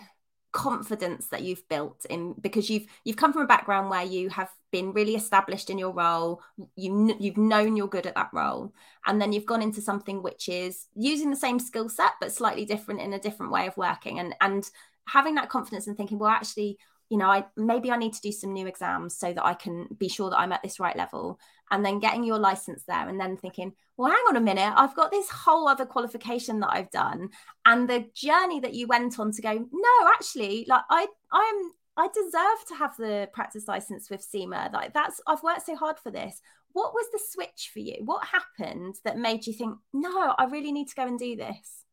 confidence 0.56 1.28
that 1.28 1.42
you've 1.42 1.68
built 1.68 2.06
in 2.10 2.34
because 2.40 2.70
you've 2.70 2.86
you've 3.04 3.18
come 3.18 3.34
from 3.34 3.42
a 3.42 3.48
background 3.48 3.90
where 3.90 4.06
you 4.06 4.30
have 4.30 4.50
been 4.72 4.94
really 4.94 5.14
established 5.14 5.70
in 5.70 5.78
your 5.78 5.92
role 5.92 6.42
you 6.78 7.14
you've 7.20 7.36
known 7.36 7.76
you're 7.76 7.90
good 7.90 8.08
at 8.08 8.16
that 8.16 8.30
role 8.32 8.74
and 9.06 9.22
then 9.22 9.34
you've 9.34 9.46
gone 9.46 9.62
into 9.62 9.82
something 9.82 10.24
which 10.24 10.48
is 10.48 10.88
using 10.96 11.30
the 11.30 11.36
same 11.36 11.60
skill 11.60 11.90
set 11.90 12.12
but 12.22 12.32
slightly 12.32 12.64
different 12.64 13.02
in 13.02 13.12
a 13.12 13.20
different 13.20 13.52
way 13.52 13.68
of 13.68 13.76
working 13.76 14.18
and 14.20 14.34
and 14.40 14.70
having 15.10 15.36
that 15.36 15.50
confidence 15.50 15.88
and 15.88 15.98
thinking 15.98 16.18
well 16.18 16.30
actually 16.30 16.78
you 17.10 17.18
know, 17.18 17.30
I 17.30 17.46
maybe 17.56 17.92
I 17.92 17.98
need 17.98 18.14
to 18.14 18.22
do 18.22 18.32
some 18.32 18.54
new 18.54 18.68
exams 18.68 19.18
so 19.18 19.32
that 19.32 19.46
I 19.46 19.54
can 19.54 19.88
be 19.98 20.10
sure 20.10 20.30
that 20.30 20.40
I'm 20.40 20.52
at 20.52 20.64
this 20.64 20.80
right 20.80 20.96
level. 20.96 21.40
And 21.72 21.84
then 21.84 22.00
getting 22.00 22.24
your 22.24 22.38
license 22.38 22.84
there 22.88 23.10
and 23.10 23.20
then 23.20 23.38
thinking, 23.38 23.74
well, 23.98 24.12
hang 24.12 24.24
on 24.30 24.36
a 24.36 24.42
minute, 24.42 24.74
I've 24.76 24.96
got 24.96 25.12
this 25.12 25.30
whole 25.30 25.68
other 25.68 25.86
qualification 25.86 26.60
that 26.60 26.70
I've 26.72 26.92
done. 26.92 27.30
And 27.66 27.90
the 27.90 28.06
journey 28.14 28.60
that 28.60 28.74
you 28.74 28.88
went 28.88 29.20
on 29.20 29.32
to 29.32 29.42
go, 29.42 29.54
no, 29.54 30.08
actually, 30.14 30.66
like 30.68 30.84
I 30.90 31.08
I'm 31.32 31.72
I 31.98 32.10
deserve 32.14 32.68
to 32.68 32.76
have 32.76 32.98
the 32.98 33.30
practice 33.34 33.68
license 33.68 34.10
with 34.10 34.22
CIMA. 34.22 34.70
Like 34.74 34.94
that's 34.94 35.22
I've 35.26 35.44
worked 35.44 35.66
so 35.66 35.76
hard 35.76 35.98
for 35.98 36.12
this. 36.12 36.40
What 36.74 36.94
was 36.94 37.06
the 37.12 37.22
switch 37.32 37.72
for 37.72 37.80
you? 37.80 38.02
What 38.04 38.28
happened 38.28 38.96
that 39.06 39.18
made 39.18 39.48
you 39.48 39.54
think, 39.54 39.78
no, 39.94 40.34
I 40.38 40.46
really 40.46 40.74
need 40.74 40.90
to 40.90 40.96
go 40.96 41.08
and 41.08 41.18
do 41.18 41.38
this? 41.38 41.86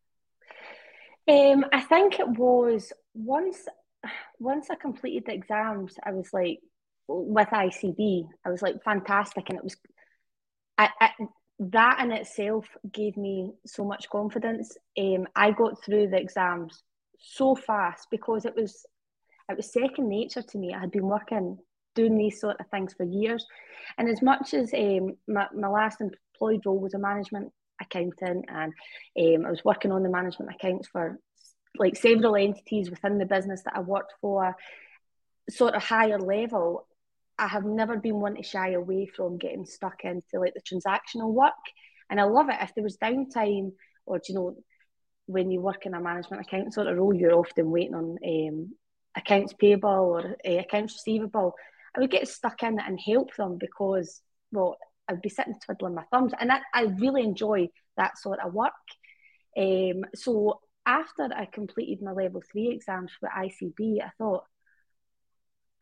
Um, 1.28 1.64
I 1.72 1.80
think 1.80 2.18
it 2.18 2.28
was 2.28 2.92
once 3.14 3.66
once 4.40 4.70
I 4.70 4.74
completed 4.74 5.24
the 5.26 5.34
exams, 5.34 5.94
I 6.04 6.10
was 6.10 6.32
like, 6.32 6.60
with 7.08 7.48
ICB, 7.48 8.28
I 8.44 8.50
was 8.50 8.62
like 8.62 8.82
fantastic, 8.82 9.48
and 9.48 9.58
it 9.58 9.64
was, 9.64 9.76
I, 10.78 10.90
I, 11.00 11.10
that 11.58 12.00
in 12.00 12.12
itself 12.12 12.66
gave 12.92 13.16
me 13.16 13.52
so 13.66 13.84
much 13.84 14.08
confidence. 14.10 14.76
Um, 14.98 15.26
I 15.36 15.52
got 15.52 15.82
through 15.82 16.08
the 16.08 16.18
exams 16.18 16.82
so 17.18 17.54
fast 17.54 18.08
because 18.10 18.44
it 18.44 18.54
was, 18.56 18.84
it 19.48 19.56
was 19.56 19.72
second 19.72 20.08
nature 20.08 20.42
to 20.42 20.58
me. 20.58 20.74
I 20.74 20.80
had 20.80 20.90
been 20.90 21.06
working 21.06 21.58
doing 21.94 22.16
these 22.16 22.40
sort 22.40 22.58
of 22.58 22.66
things 22.68 22.94
for 22.94 23.04
years, 23.04 23.46
and 23.98 24.08
as 24.08 24.22
much 24.22 24.54
as 24.54 24.72
um, 24.74 25.16
my, 25.28 25.46
my 25.54 25.68
last 25.68 26.00
employed 26.00 26.62
role 26.64 26.78
was 26.78 26.94
a 26.94 26.98
management 26.98 27.52
accountant, 27.80 28.46
and 28.48 28.72
um, 29.18 29.46
I 29.46 29.50
was 29.50 29.64
working 29.64 29.92
on 29.92 30.02
the 30.02 30.08
management 30.08 30.52
accounts 30.54 30.88
for 30.88 31.18
like 31.78 31.96
several 31.96 32.36
entities 32.36 32.90
within 32.90 33.18
the 33.18 33.26
business 33.26 33.62
that 33.64 33.76
I 33.76 33.80
worked 33.80 34.12
for, 34.20 34.54
sort 35.48 35.74
of 35.74 35.82
higher 35.82 36.18
level, 36.18 36.86
I 37.38 37.48
have 37.48 37.64
never 37.64 37.96
been 37.96 38.20
one 38.20 38.36
to 38.36 38.42
shy 38.42 38.72
away 38.72 39.06
from 39.06 39.38
getting 39.38 39.64
stuck 39.64 40.04
into 40.04 40.38
like 40.38 40.54
the 40.54 40.60
transactional 40.60 41.32
work. 41.32 41.52
And 42.10 42.20
I 42.20 42.24
love 42.24 42.48
it. 42.48 42.56
If 42.60 42.74
there 42.74 42.84
was 42.84 42.98
downtime 42.98 43.72
or, 44.06 44.20
you 44.28 44.34
know, 44.34 44.56
when 45.26 45.50
you 45.50 45.60
work 45.60 45.86
in 45.86 45.94
a 45.94 46.00
management 46.00 46.42
account 46.42 46.74
sort 46.74 46.86
of 46.86 46.96
role, 46.96 47.14
you're 47.14 47.34
often 47.34 47.70
waiting 47.70 47.94
on 47.94 48.16
um, 48.24 48.72
accounts 49.16 49.54
payable 49.54 49.88
or 49.88 50.36
uh, 50.46 50.58
accounts 50.58 50.94
receivable. 50.94 51.54
I 51.96 52.00
would 52.00 52.10
get 52.10 52.28
stuck 52.28 52.62
in 52.62 52.78
and 52.78 52.98
help 53.04 53.34
them 53.36 53.58
because, 53.58 54.20
well, 54.50 54.76
I'd 55.08 55.22
be 55.22 55.28
sitting 55.28 55.54
twiddling 55.64 55.94
my 55.94 56.04
thumbs. 56.10 56.32
And 56.38 56.52
I, 56.52 56.60
I 56.74 56.82
really 56.82 57.22
enjoy 57.22 57.68
that 57.96 58.18
sort 58.18 58.40
of 58.40 58.52
work. 58.52 58.72
Um, 59.56 60.04
so 60.14 60.60
after 60.86 61.28
I 61.34 61.46
completed 61.46 62.02
my 62.02 62.12
level 62.12 62.42
three 62.50 62.70
exams 62.70 63.12
for 63.18 63.28
ICB, 63.28 64.02
I 64.02 64.10
thought, 64.18 64.44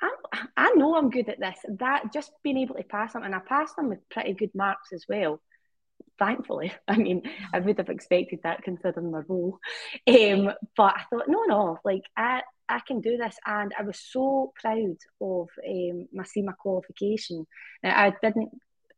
I'm, 0.02 0.48
I 0.56 0.72
know 0.72 0.96
I'm 0.96 1.10
good 1.10 1.28
at 1.28 1.40
this. 1.40 1.58
That 1.78 2.12
just 2.12 2.32
being 2.42 2.58
able 2.58 2.76
to 2.76 2.82
pass 2.82 3.12
them, 3.12 3.22
and 3.22 3.34
I 3.34 3.40
passed 3.40 3.76
them 3.76 3.88
with 3.88 4.08
pretty 4.10 4.34
good 4.34 4.54
marks 4.54 4.92
as 4.92 5.04
well. 5.08 5.40
Thankfully, 6.18 6.72
I 6.88 6.96
mean, 6.96 7.22
I 7.52 7.60
would 7.60 7.78
have 7.78 7.88
expected 7.88 8.40
that 8.42 8.62
considering 8.62 9.10
my 9.10 9.20
role. 9.28 9.58
Um, 10.06 10.52
but 10.76 10.94
I 10.96 11.02
thought, 11.10 11.28
no, 11.28 11.44
no, 11.44 11.78
like 11.84 12.04
I, 12.16 12.42
I 12.68 12.80
can 12.86 13.00
do 13.00 13.16
this, 13.16 13.36
and 13.46 13.72
I 13.78 13.82
was 13.82 13.98
so 13.98 14.52
proud 14.60 14.96
of 15.20 15.48
um, 15.68 16.08
my 16.12 16.24
CIMA 16.24 16.54
qualification. 16.58 17.46
Now, 17.82 17.98
I 17.98 18.14
didn't 18.22 18.50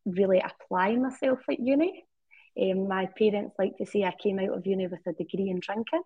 really 0.05 0.41
apply 0.41 0.97
myself 0.97 1.41
at 1.49 1.61
uni. 1.61 2.05
Um, 2.61 2.87
my 2.87 3.09
parents 3.19 3.55
like 3.59 3.77
to 3.79 3.87
say 3.87 4.05
I 4.05 4.15
came 4.23 4.39
out 4.39 4.57
of 4.57 4.67
uni 4.67 4.87
with 4.87 5.01
a 5.07 5.13
degree 5.13 5.49
in 5.49 5.61
drinking. 5.61 6.03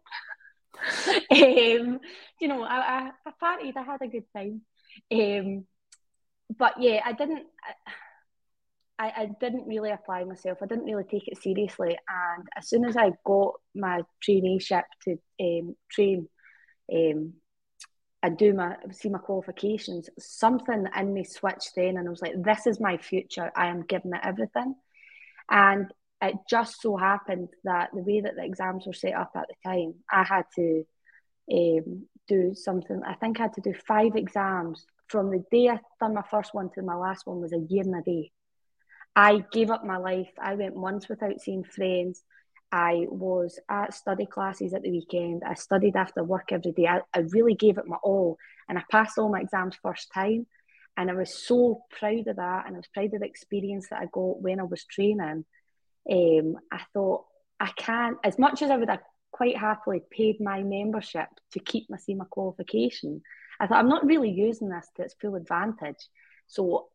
um, 1.30 2.00
you 2.40 2.48
know, 2.48 2.62
I, 2.62 2.76
I, 2.76 3.10
I, 3.26 3.30
partied, 3.42 3.76
I 3.76 3.82
had 3.82 4.02
a 4.02 4.08
good 4.08 4.24
time. 4.34 4.62
Um, 5.12 5.66
but 6.58 6.74
yeah, 6.80 7.00
I 7.04 7.12
didn't. 7.12 7.46
I, 8.98 9.12
I 9.16 9.30
didn't 9.40 9.66
really 9.66 9.90
apply 9.90 10.24
myself. 10.24 10.58
I 10.62 10.66
didn't 10.66 10.86
really 10.86 11.04
take 11.04 11.28
it 11.28 11.42
seriously. 11.42 11.98
And 12.08 12.48
as 12.56 12.68
soon 12.68 12.86
as 12.86 12.96
I 12.96 13.12
got 13.26 13.54
my 13.74 14.00
traineeship 14.26 14.84
to 15.04 15.18
um, 15.38 15.76
train 15.90 16.28
um, 16.90 17.34
and 18.22 18.38
do 18.38 18.54
my 18.54 18.76
CIMA 18.92 19.18
qualifications, 19.18 20.08
something 20.18 20.86
in 20.96 21.12
me 21.12 21.24
switched 21.24 21.72
then, 21.76 21.98
and 21.98 22.06
I 22.06 22.10
was 22.10 22.22
like, 22.22 22.42
"This 22.42 22.66
is 22.66 22.80
my 22.80 22.96
future. 22.96 23.52
I 23.54 23.66
am 23.66 23.82
giving 23.82 24.12
it 24.14 24.20
everything." 24.24 24.74
And 25.50 25.92
it 26.22 26.34
just 26.48 26.80
so 26.80 26.96
happened 26.96 27.48
that 27.64 27.90
the 27.92 28.02
way 28.02 28.20
that 28.22 28.36
the 28.36 28.44
exams 28.44 28.86
were 28.86 28.94
set 28.94 29.14
up 29.14 29.32
at 29.36 29.46
the 29.48 29.68
time, 29.68 29.94
I 30.10 30.24
had 30.24 30.44
to 30.56 30.84
um, 31.52 32.06
do 32.28 32.54
something. 32.54 33.00
I 33.06 33.14
think 33.14 33.38
I 33.38 33.44
had 33.44 33.54
to 33.54 33.60
do 33.60 33.74
five 33.86 34.16
exams 34.16 34.86
from 35.08 35.30
the 35.30 35.44
day 35.50 35.68
I 35.68 35.78
done 36.00 36.14
my 36.14 36.24
first 36.30 36.54
one 36.54 36.70
to 36.74 36.82
my 36.82 36.96
last 36.96 37.26
one 37.26 37.40
was 37.40 37.52
a 37.52 37.58
year 37.68 37.84
and 37.84 37.96
a 37.96 38.02
day. 38.02 38.32
I 39.14 39.44
gave 39.52 39.70
up 39.70 39.84
my 39.84 39.96
life. 39.96 40.30
I 40.38 40.54
went 40.54 40.76
months 40.76 41.08
without 41.08 41.40
seeing 41.40 41.64
friends. 41.64 42.22
I 42.72 43.06
was 43.08 43.58
at 43.70 43.94
study 43.94 44.26
classes 44.26 44.74
at 44.74 44.82
the 44.82 44.90
weekend. 44.90 45.42
I 45.46 45.54
studied 45.54 45.96
after 45.96 46.24
work 46.24 46.50
every 46.50 46.72
day. 46.72 46.86
I, 46.86 47.00
I 47.14 47.20
really 47.30 47.54
gave 47.54 47.78
it 47.78 47.86
my 47.86 47.96
all 48.02 48.36
and 48.68 48.78
I 48.78 48.82
passed 48.90 49.16
all 49.16 49.30
my 49.30 49.40
exams 49.40 49.76
first 49.82 50.12
time. 50.12 50.46
And 50.96 51.10
I 51.10 51.14
was 51.14 51.32
so 51.32 51.82
proud 51.98 52.26
of 52.26 52.36
that. 52.36 52.64
And 52.66 52.74
I 52.74 52.78
was 52.78 52.88
proud 52.92 53.14
of 53.14 53.20
the 53.20 53.26
experience 53.26 53.88
that 53.90 54.00
I 54.00 54.06
got 54.12 54.40
when 54.40 54.60
I 54.60 54.64
was 54.64 54.84
training. 54.84 55.44
Um, 56.10 56.56
I 56.72 56.80
thought, 56.92 57.24
I 57.60 57.70
can't, 57.76 58.18
as 58.24 58.38
much 58.38 58.62
as 58.62 58.70
I 58.70 58.76
would 58.76 58.90
have 58.90 59.00
quite 59.36 59.58
happily 59.58 60.00
paid 60.10 60.40
my 60.40 60.62
membership 60.62 61.28
to 61.52 61.60
keep 61.60 61.90
my 61.90 61.98
CIMA 61.98 62.24
qualification, 62.30 63.20
I 63.60 63.66
thought 63.66 63.78
I'm 63.78 63.88
not 63.88 64.06
really 64.06 64.30
using 64.30 64.70
this 64.70 64.88
to 64.96 65.02
its 65.02 65.14
full 65.20 65.34
advantage. 65.34 66.08
So 66.46 66.88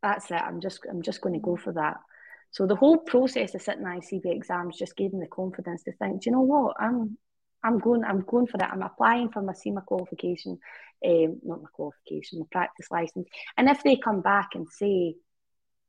that's 0.00 0.30
it. 0.30 0.40
I'm 0.40 0.60
just 0.60 0.80
I'm 0.88 1.02
just 1.02 1.20
going 1.20 1.34
to 1.34 1.40
go 1.40 1.56
for 1.56 1.72
that. 1.72 1.96
So 2.52 2.66
the 2.66 2.76
whole 2.76 2.98
process 2.98 3.54
of 3.56 3.62
sitting 3.62 3.84
ICB 3.84 4.26
exams 4.26 4.78
just 4.78 4.96
gave 4.96 5.12
me 5.12 5.20
the 5.20 5.26
confidence 5.26 5.82
to 5.84 5.92
think, 5.92 6.22
do 6.22 6.30
you 6.30 6.32
know 6.36 6.42
what? 6.42 6.76
I'm 6.78 7.18
I'm 7.64 7.78
going 7.78 8.04
I'm 8.04 8.20
going 8.20 8.46
for 8.46 8.58
it. 8.58 8.70
I'm 8.70 8.82
applying 8.82 9.30
for 9.30 9.42
my 9.42 9.52
CIMA 9.52 9.82
qualification, 9.82 10.58
um, 11.04 11.40
not 11.42 11.62
my 11.62 11.68
qualification, 11.72 12.38
my 12.38 12.46
practice 12.52 12.92
license. 12.92 13.26
And 13.56 13.68
if 13.68 13.82
they 13.82 13.96
come 13.96 14.20
back 14.20 14.50
and 14.54 14.68
say 14.70 15.16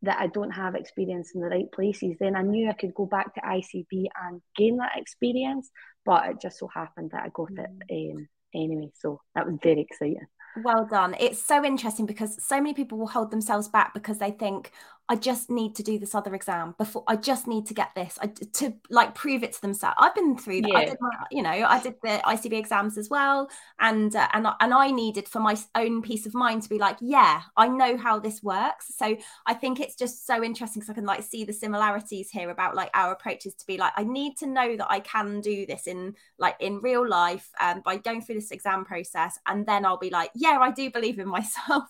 that 0.03 0.19
I 0.19 0.27
don't 0.27 0.51
have 0.51 0.75
experience 0.75 1.31
in 1.33 1.41
the 1.41 1.47
right 1.47 1.71
places, 1.71 2.15
then 2.19 2.35
I 2.35 2.41
knew 2.41 2.69
I 2.69 2.73
could 2.73 2.93
go 2.93 3.05
back 3.05 3.33
to 3.33 3.41
ICB 3.41 4.07
and 4.23 4.41
gain 4.55 4.77
that 4.77 4.97
experience. 4.97 5.69
But 6.05 6.29
it 6.29 6.41
just 6.41 6.59
so 6.59 6.67
happened 6.67 7.11
that 7.11 7.23
I 7.23 7.29
got 7.33 7.51
it 7.51 7.69
mm. 7.91 8.15
um, 8.15 8.27
anyway. 8.53 8.91
So 8.95 9.21
that 9.35 9.45
was 9.45 9.57
very 9.63 9.81
exciting. 9.81 10.27
Well 10.63 10.85
done. 10.85 11.15
It's 11.19 11.43
so 11.43 11.63
interesting 11.65 12.05
because 12.05 12.43
so 12.45 12.57
many 12.57 12.73
people 12.73 12.99
will 12.99 13.07
hold 13.07 13.31
themselves 13.31 13.67
back 13.67 13.93
because 13.93 14.19
they 14.19 14.31
think, 14.31 14.71
I 15.09 15.17
just 15.17 15.49
need 15.49 15.75
to 15.75 15.83
do 15.83 15.99
this 15.99 16.15
other 16.15 16.33
exam 16.33 16.75
before 16.77 17.03
I 17.07 17.17
just 17.17 17.45
need 17.45 17.65
to 17.67 17.73
get 17.73 17.89
this 17.93 18.17
I, 18.21 18.27
to 18.27 18.73
like 18.89 19.13
prove 19.13 19.43
it 19.43 19.51
to 19.53 19.61
themselves. 19.61 19.95
I've 19.99 20.15
been 20.15 20.37
through 20.37 20.61
that. 20.61 20.71
Yeah. 20.71 20.77
I 20.77 20.85
did 20.85 20.97
my, 21.01 21.09
you 21.29 21.41
know, 21.41 21.49
I 21.49 21.81
did 21.81 21.95
the 22.01 22.21
ICB 22.25 22.53
exams 22.53 22.97
as 22.97 23.09
well, 23.09 23.49
and 23.79 24.15
uh, 24.15 24.29
and 24.31 24.47
and 24.61 24.73
I 24.73 24.91
needed 24.91 25.27
for 25.27 25.39
my 25.39 25.57
own 25.75 26.01
peace 26.01 26.25
of 26.25 26.33
mind 26.33 26.63
to 26.63 26.69
be 26.69 26.77
like, 26.77 26.97
yeah, 27.01 27.41
I 27.57 27.67
know 27.67 27.97
how 27.97 28.17
this 28.17 28.41
works. 28.41 28.95
So 28.97 29.17
I 29.45 29.53
think 29.53 29.81
it's 29.81 29.95
just 29.95 30.25
so 30.25 30.41
interesting 30.41 30.79
because 30.79 30.91
I 30.91 30.95
can 30.95 31.05
like 31.05 31.23
see 31.23 31.43
the 31.43 31.53
similarities 31.53 32.29
here 32.29 32.49
about 32.49 32.75
like 32.75 32.89
our 32.93 33.11
approaches 33.11 33.55
to 33.55 33.67
be 33.67 33.77
like, 33.77 33.91
I 33.97 34.05
need 34.05 34.37
to 34.37 34.47
know 34.47 34.77
that 34.77 34.89
I 34.89 35.01
can 35.01 35.41
do 35.41 35.65
this 35.65 35.85
in 35.85 36.15
like 36.39 36.55
in 36.61 36.79
real 36.79 37.05
life 37.05 37.49
um, 37.59 37.81
by 37.83 37.97
going 37.97 38.21
through 38.21 38.35
this 38.35 38.51
exam 38.51 38.85
process, 38.85 39.37
and 39.47 39.65
then 39.65 39.85
I'll 39.85 39.97
be 39.97 40.11
like, 40.11 40.31
yeah, 40.33 40.57
I 40.61 40.71
do 40.71 40.89
believe 40.89 41.19
in 41.19 41.27
myself. 41.33 41.89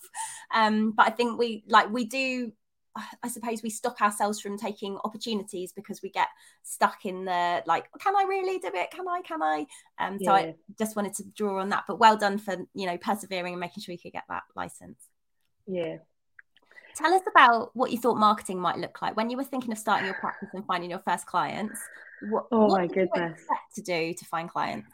Um, 0.53 0.93
but 0.93 1.05
I 1.05 1.11
think 1.11 1.37
we 1.37 1.63
like 1.67 1.91
we 1.91 2.05
do 2.05 2.51
I 3.23 3.27
suppose 3.27 3.63
we 3.63 3.71
stop 3.71 4.01
ourselves 4.01 4.39
from 4.39 4.57
taking 4.57 4.97
opportunities 5.03 5.73
because 5.73 6.01
we 6.03 6.09
get 6.09 6.27
stuck 6.61 7.05
in 7.05 7.25
the 7.25 7.63
like, 7.65 7.85
can 7.99 8.15
I 8.15 8.23
really 8.23 8.59
do 8.59 8.69
it? 8.73 8.91
Can 8.91 9.07
I? 9.07 9.21
Can 9.21 9.41
I? 9.41 9.65
Um, 9.99 10.17
yeah. 10.19 10.29
So 10.29 10.33
I 10.33 10.55
just 10.77 10.95
wanted 10.95 11.15
to 11.15 11.23
draw 11.35 11.59
on 11.59 11.69
that. 11.69 11.85
But 11.87 11.99
well 11.99 12.17
done 12.17 12.37
for 12.37 12.55
you 12.75 12.85
know 12.85 12.97
persevering 12.97 13.53
and 13.53 13.59
making 13.59 13.81
sure 13.81 13.93
you 13.93 13.99
could 13.99 14.13
get 14.13 14.25
that 14.29 14.43
license. 14.55 14.99
Yeah. 15.67 15.97
Tell 16.95 17.13
us 17.13 17.23
about 17.27 17.71
what 17.73 17.91
you 17.91 17.97
thought 17.97 18.17
marketing 18.17 18.59
might 18.59 18.77
look 18.77 19.01
like 19.01 19.17
when 19.17 19.31
you 19.31 19.37
were 19.37 19.43
thinking 19.43 19.71
of 19.71 19.79
starting 19.79 20.05
your 20.05 20.15
practice 20.15 20.49
and 20.53 20.65
finding 20.65 20.91
your 20.91 20.99
first 20.99 21.25
clients. 21.25 21.79
What, 22.29 22.45
oh 22.51 22.67
what 22.67 22.81
my 22.81 22.87
goodness! 22.87 23.41
to 23.75 23.81
do 23.81 24.13
to 24.13 24.25
find 24.25 24.49
clients? 24.49 24.91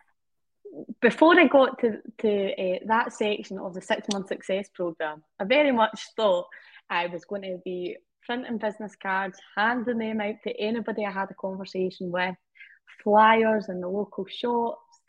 Before 1.02 1.38
I 1.38 1.48
got 1.48 1.80
to 1.80 1.98
to 2.20 2.54
uh, 2.54 2.80
that 2.86 3.12
section 3.12 3.60
of 3.60 3.74
the 3.74 3.82
six 3.82 4.08
month 4.14 4.30
success 4.30 4.70
program, 4.74 5.24
I 5.38 5.44
very 5.44 5.74
much 5.74 6.08
thought 6.16 6.48
I 6.90 7.08
was 7.08 7.26
going 7.26 7.44
to 7.44 7.60
be 7.64 7.98
printing 8.26 8.58
business 8.58 8.96
cards, 9.02 9.40
handing 9.58 9.98
them 9.98 10.22
out 10.22 10.36
to 10.44 10.60
anybody 10.60 11.06
I 11.06 11.12
had 11.12 11.32
a 11.32 11.36
conversation 11.36 12.12
with, 12.12 12.36
flyers 13.04 13.70
in 13.70 13.82
the 13.82 13.88
local 13.88 14.26
shops, 14.28 15.02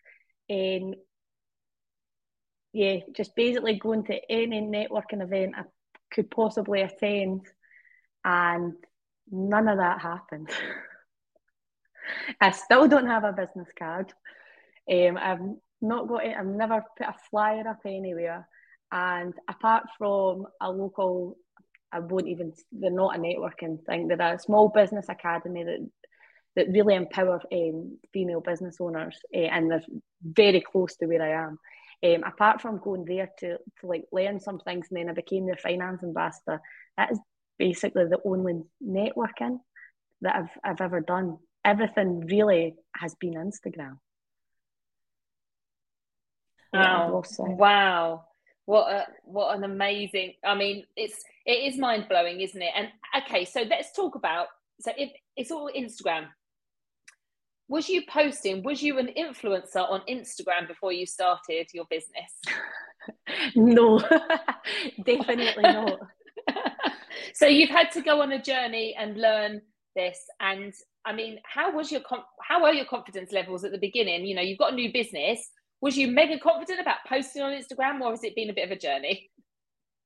and 0.48 0.94
yeah, 2.72 2.96
just 3.16 3.34
basically 3.34 3.78
going 3.78 4.04
to 4.04 4.18
any 4.30 4.60
networking 4.60 5.22
event 5.22 5.54
I 5.56 5.62
could 6.12 6.30
possibly 6.30 6.82
attend, 6.82 7.42
and 8.24 8.74
none 9.30 9.68
of 9.68 9.78
that 9.78 10.00
happened. 10.00 10.50
I 12.40 12.50
still 12.50 12.88
don't 12.88 13.06
have 13.06 13.24
a 13.24 13.32
business 13.32 13.68
card. 13.78 14.12
Um, 14.90 15.16
I've 15.16 15.40
not 15.80 16.08
got 16.08 16.24
it. 16.24 16.36
I've 16.36 16.46
never 16.46 16.84
put 16.96 17.06
a 17.06 17.14
flyer 17.30 17.66
up 17.68 17.80
anywhere. 17.84 18.48
And 18.92 19.34
apart 19.48 19.84
from 19.96 20.46
a 20.60 20.70
local 20.70 21.36
I 21.92 22.00
won't 22.00 22.28
even. 22.28 22.52
They're 22.72 22.90
not 22.90 23.16
a 23.16 23.18
networking 23.18 23.84
thing. 23.84 24.08
They're 24.08 24.34
a 24.34 24.38
small 24.38 24.68
business 24.68 25.08
academy 25.08 25.64
that 25.64 25.90
that 26.56 26.68
really 26.68 26.94
empower 26.94 27.40
um, 27.52 27.98
female 28.12 28.40
business 28.40 28.76
owners, 28.80 29.18
uh, 29.34 29.38
and 29.38 29.70
they're 29.70 29.84
very 30.22 30.60
close 30.60 30.96
to 30.96 31.06
where 31.06 31.22
I 31.22 31.44
am. 31.44 31.58
Um, 32.02 32.24
apart 32.24 32.62
from 32.62 32.78
going 32.78 33.04
there 33.04 33.30
to, 33.40 33.58
to 33.80 33.86
like 33.86 34.04
learn 34.10 34.40
some 34.40 34.58
things, 34.58 34.88
and 34.90 34.98
then 34.98 35.10
I 35.10 35.12
became 35.12 35.46
their 35.46 35.56
finance 35.56 36.02
ambassador. 36.02 36.60
That 36.96 37.12
is 37.12 37.20
basically 37.58 38.04
the 38.06 38.20
only 38.24 38.62
networking 38.82 39.60
that 40.22 40.36
I've 40.36 40.50
I've 40.64 40.80
ever 40.80 41.00
done. 41.00 41.38
Everything 41.64 42.26
really 42.26 42.74
has 42.96 43.14
been 43.16 43.34
Instagram. 43.34 43.98
Wow! 46.72 47.22
Wow! 47.38 48.24
What 48.70 48.92
a 48.92 49.06
what 49.24 49.56
an 49.56 49.64
amazing! 49.64 50.34
I 50.44 50.54
mean, 50.54 50.84
it's 50.94 51.24
it 51.44 51.72
is 51.72 51.76
mind 51.76 52.06
blowing, 52.08 52.40
isn't 52.40 52.62
it? 52.62 52.70
And 52.76 52.86
okay, 53.20 53.44
so 53.44 53.62
let's 53.62 53.92
talk 53.92 54.14
about 54.14 54.46
so 54.78 54.92
it, 54.96 55.10
it's 55.36 55.50
all 55.50 55.68
Instagram. 55.76 56.26
Was 57.66 57.88
you 57.88 58.02
posting? 58.08 58.62
Was 58.62 58.80
you 58.80 59.00
an 59.00 59.08
influencer 59.18 59.90
on 59.90 60.02
Instagram 60.08 60.68
before 60.68 60.92
you 60.92 61.04
started 61.04 61.66
your 61.74 61.84
business? 61.90 62.30
no, 63.56 63.98
definitely 65.04 65.64
not. 65.64 65.98
so 67.34 67.46
you've 67.46 67.70
had 67.70 67.90
to 67.90 68.02
go 68.02 68.22
on 68.22 68.30
a 68.30 68.40
journey 68.40 68.94
and 68.96 69.20
learn 69.20 69.62
this. 69.96 70.20
And 70.38 70.72
I 71.04 71.12
mean, 71.12 71.40
how 71.42 71.74
was 71.74 71.90
your 71.90 72.02
how 72.40 72.64
are 72.64 72.72
your 72.72 72.86
confidence 72.86 73.32
levels 73.32 73.64
at 73.64 73.72
the 73.72 73.78
beginning? 73.78 74.26
You 74.26 74.36
know, 74.36 74.42
you've 74.42 74.58
got 74.58 74.74
a 74.74 74.76
new 74.76 74.92
business. 74.92 75.50
Was 75.80 75.96
you 75.96 76.08
mega 76.08 76.38
confident 76.38 76.80
about 76.80 76.98
posting 77.08 77.42
on 77.42 77.52
Instagram, 77.52 78.00
or 78.00 78.10
has 78.10 78.24
it 78.24 78.34
been 78.34 78.50
a 78.50 78.54
bit 78.54 78.64
of 78.64 78.70
a 78.70 78.78
journey? 78.78 79.30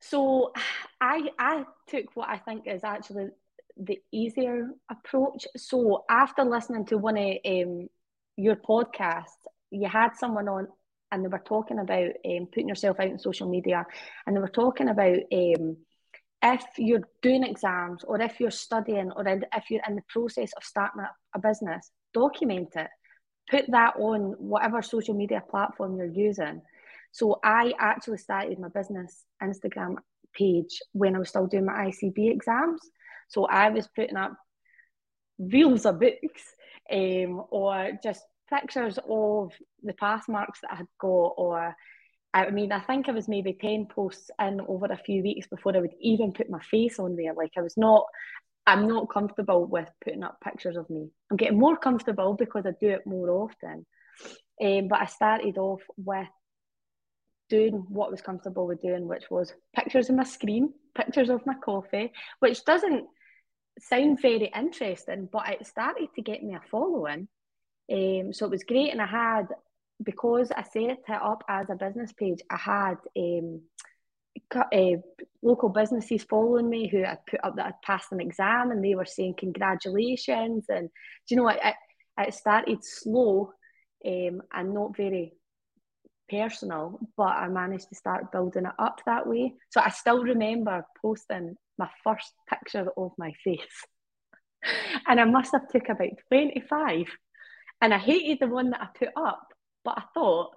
So 0.01 0.53
I 1.01 1.31
I 1.39 1.65
took 1.89 2.15
what 2.15 2.29
I 2.29 2.39
think 2.39 2.67
is 2.67 2.85
actually 2.85 3.29
the 3.77 4.01
easier 4.13 4.69
approach. 4.91 5.47
So 5.57 6.05
after 6.09 6.45
listening 6.45 6.87
to 6.87 6.99
one 6.99 7.17
of 7.17 7.37
um, 7.45 7.89
your 8.37 8.57
podcasts, 8.57 9.41
you 9.71 9.89
had 9.89 10.17
someone 10.17 10.49
on 10.49 10.69
and 11.11 11.25
they 11.25 11.29
were 11.29 11.43
talking 11.45 11.79
about 11.79 12.11
um, 12.27 12.47
putting 12.47 12.69
yourself 12.69 12.99
out 12.99 13.07
in 13.07 13.19
social 13.19 13.49
media 13.49 13.87
and 14.27 14.37
they 14.37 14.41
were 14.41 14.49
talking 14.49 14.89
about 14.89 15.19
um, 15.33 15.77
if 16.43 16.65
you're 16.77 17.09
doing 17.23 17.45
exams 17.45 18.05
or 18.05 18.21
if 18.21 18.41
you're 18.41 18.51
studying 18.51 19.11
or 19.13 19.27
if 19.27 19.71
you're 19.71 19.83
in 19.89 19.97
the 19.97 20.03
process 20.09 20.53
of 20.57 20.65
starting 20.65 21.01
a, 21.03 21.11
a 21.35 21.39
business, 21.39 21.91
document 22.13 22.69
it. 22.77 22.89
Put 23.51 23.71
that 23.71 23.95
on 23.97 24.35
whatever 24.39 24.83
social 24.83 25.15
media 25.15 25.43
platform 25.49 25.97
you're 25.97 26.07
using 26.07 26.63
so 27.15 27.39
I 27.45 27.73
actually 27.79 28.19
started 28.19 28.59
my 28.59 28.69
business 28.69 29.25
Instagram 29.41 29.99
page 30.33 30.81
when 30.93 31.15
I 31.15 31.21
was 31.21 31.29
still 31.29 31.47
doing 31.47 31.65
my 31.65 31.87
ICB 31.87 32.33
exams. 32.33 32.81
So 33.29 33.47
I 33.47 33.71
was 33.71 33.87
putting 33.95 34.17
up 34.17 34.33
reels 35.39 35.87
of 35.87 36.01
books 36.01 36.43
um, 36.93 37.45
or 37.51 37.93
just 38.03 38.25
pictures 38.53 38.99
of 39.09 39.53
the 39.85 39.93
pass 39.93 40.29
marks 40.29 40.61
that 40.63 40.73
I 40.73 40.77
had 40.77 40.89
got 41.01 41.35
or 41.37 41.77
I 42.35 42.51
mean, 42.51 42.73
I 42.73 42.81
think 42.81 43.09
I 43.09 43.13
was 43.13 43.29
maybe 43.29 43.53
10 43.53 43.87
posts 43.87 44.29
in 44.41 44.61
over 44.67 44.87
a 44.87 44.97
few 44.97 45.23
weeks 45.23 45.47
before 45.47 45.77
I 45.77 45.81
would 45.81 45.95
even 46.01 46.33
put 46.33 46.51
my 46.51 46.61
face 46.69 46.99
on 46.99 47.15
there. 47.15 47.33
Like 47.33 47.53
I 47.57 47.63
was 47.63 47.77
not, 47.77 48.07
I'm 48.67 48.89
not 48.89 49.11
comfortable 49.11 49.67
with 49.67 49.89
putting 50.03 50.23
up 50.23 50.41
pictures 50.43 50.77
of 50.77 50.89
me. 50.89 51.09
I'm 51.31 51.37
getting 51.37 51.59
more 51.59 51.77
comfortable 51.77 52.35
because 52.35 52.65
I 52.67 52.73
do 52.81 52.89
it 52.89 53.07
more 53.07 53.31
often. 53.31 53.87
Um, 54.63 54.89
but 54.89 55.01
I 55.01 55.07
started 55.07 55.59
off 55.59 55.83
with 55.97 56.29
doing 57.51 57.85
what 57.89 58.09
I 58.09 58.11
was 58.11 58.23
comfortable 58.23 58.67
with 58.67 58.81
doing, 58.81 59.07
which 59.07 59.31
was 59.31 59.53
pictures 59.75 60.09
of 60.09 60.17
my 60.17 60.25
screen, 60.25 60.73
pictures 60.95 61.29
of 61.29 61.45
my 61.45 61.55
coffee, 61.55 62.13
which 62.41 62.65
doesn't 62.65 63.05
sound 63.81 64.21
very 64.21 64.51
interesting, 64.55 65.29
but 65.31 65.49
it 65.49 65.67
started 65.67 66.09
to 66.15 66.23
get 66.23 66.43
me 66.43 66.55
a 66.55 66.61
following. 66.71 67.29
Um, 67.93 68.33
so 68.33 68.47
it 68.47 68.51
was 68.51 68.65
great, 68.65 68.93
and 68.93 69.03
I 69.03 69.07
had 69.07 69.49
because 70.03 70.51
I 70.51 70.63
set 70.63 70.83
it 70.91 70.99
up 71.11 71.45
as 71.49 71.69
a 71.71 71.75
business 71.75 72.13
page. 72.13 72.41
I 72.51 72.57
had 72.57 72.97
um, 73.17 73.61
uh, 74.55 75.01
local 75.43 75.69
businesses 75.69 76.25
following 76.25 76.69
me 76.69 76.89
who 76.89 77.03
had 77.03 77.27
put 77.29 77.41
up 77.45 77.57
that 77.57 77.67
I'd 77.67 77.83
passed 77.83 78.13
an 78.13 78.21
exam, 78.21 78.71
and 78.71 78.85
they 78.85 78.95
were 78.95 79.05
saying 79.05 79.35
congratulations. 79.39 80.67
And 80.69 80.89
do 81.29 81.35
you 81.35 81.37
know, 81.37 81.49
it, 81.49 81.61
it, 81.63 81.75
it 82.19 82.35
started 82.35 82.79
slow 82.83 83.53
um, 84.07 84.43
and 84.53 84.75
not 84.75 84.97
very 84.97 85.35
personal, 86.31 86.99
but 87.17 87.25
I 87.25 87.49
managed 87.49 87.89
to 87.91 87.95
start 87.95 88.33
building 88.33 88.67
it 88.67 88.73
up 88.79 89.01
that 89.07 89.27
way. 89.27 89.55
So 89.71 89.81
I 89.81 89.91
still 89.91 90.23
remember 90.23 90.85
posting 91.01 91.57
my 91.79 91.89
first 92.03 92.33
picture 92.49 92.87
of 92.97 93.13
my 93.19 93.33
face. 93.45 93.87
and 95.07 95.21
I 95.21 95.25
must 95.25 95.53
have 95.53 95.69
took 95.69 95.89
about 95.89 96.11
25. 96.29 97.07
And 97.81 97.93
I 97.93 97.99
hated 97.99 98.39
the 98.41 98.49
one 98.49 98.71
that 98.71 98.81
I 98.81 98.89
put 98.99 99.11
up, 99.17 99.47
but 99.85 99.99
I 99.99 100.03
thought, 100.15 100.51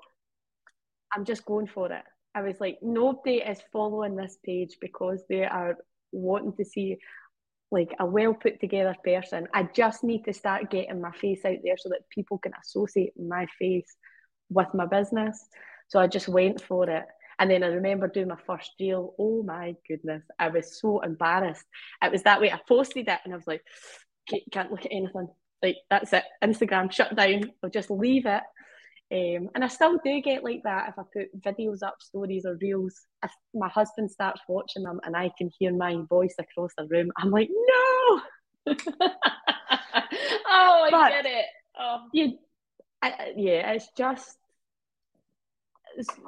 I'm 1.13 1.25
just 1.25 1.46
going 1.46 1.67
for 1.67 1.91
it. 1.91 2.03
I 2.38 2.41
was 2.41 2.60
like, 2.60 2.77
nobody 2.84 3.38
is 3.38 3.60
following 3.74 4.15
this 4.15 4.38
page 4.46 4.77
because 4.79 5.24
they 5.27 5.44
are 5.44 5.75
wanting 6.12 6.53
to 6.58 6.65
see 6.65 7.00
like 7.72 7.96
a 8.00 8.06
well 8.06 8.36
put 8.36 8.60
together 8.60 8.96
person. 9.03 9.48
I 9.56 9.63
just 9.74 10.03
need 10.03 10.24
to 10.25 10.34
start 10.34 10.70
getting 10.70 11.01
my 11.01 11.12
face 11.13 11.44
out 11.46 11.58
there 11.63 11.77
so 11.77 11.89
that 11.89 12.08
people 12.12 12.38
can 12.38 12.51
associate 12.62 13.13
my 13.20 13.48
face 13.58 13.91
with 14.51 14.67
my 14.75 14.86
business. 14.86 15.44
So 15.88 16.00
I 16.00 16.06
just 16.06 16.27
went 16.27 16.62
for 16.62 16.88
it. 16.88 17.06
And 17.39 17.50
then 17.50 17.63
I 17.63 17.67
remember 17.70 18.08
doing 18.08 18.27
my 18.27 18.38
first 18.46 18.70
reel. 18.79 19.15
Oh 19.17 19.41
my 19.41 19.74
goodness, 19.88 20.22
I 20.38 20.50
was 20.50 20.79
so 20.79 21.00
embarrassed. 21.00 21.65
It 22.03 22.12
was 22.12 22.22
that 22.22 22.39
way. 22.39 22.51
I 22.51 22.60
posted 22.67 23.08
it 23.08 23.20
and 23.25 23.34
I 23.34 23.36
was 23.36 23.48
like, 23.48 23.63
can't 24.51 24.70
look 24.70 24.86
at 24.86 24.91
anything. 24.91 25.27
Like, 25.63 25.77
that's 25.89 26.13
it. 26.13 26.24
Instagram 26.44 26.91
shut 26.91 27.15
down. 27.15 27.51
I'll 27.63 27.72
just 27.72 27.89
leave 27.89 28.27
it. 28.27 28.44
Um, 29.09 29.49
and 29.55 29.63
I 29.63 29.67
still 29.67 29.97
do 30.03 30.21
get 30.21 30.43
like 30.43 30.63
that 30.63 30.89
if 30.89 30.99
I 30.99 31.03
put 31.13 31.41
videos 31.41 31.81
up, 31.81 31.95
stories 32.01 32.45
or 32.45 32.57
reels. 32.61 32.93
If 33.23 33.31
my 33.53 33.69
husband 33.69 34.11
starts 34.11 34.41
watching 34.49 34.83
them 34.83 34.99
and 35.03 35.15
I 35.15 35.31
can 35.37 35.49
hear 35.57 35.73
my 35.73 36.01
voice 36.09 36.35
across 36.39 36.71
the 36.77 36.87
room, 36.87 37.11
I'm 37.17 37.31
like, 37.31 37.49
no. 37.49 38.21
oh, 38.67 38.75
I 40.47 40.89
but 40.91 41.09
get 41.09 41.25
it. 41.25 41.45
Oh. 41.79 42.07
You, 42.11 42.37
I, 43.01 43.33
yeah, 43.37 43.71
it's 43.71 43.89
just 43.97 44.37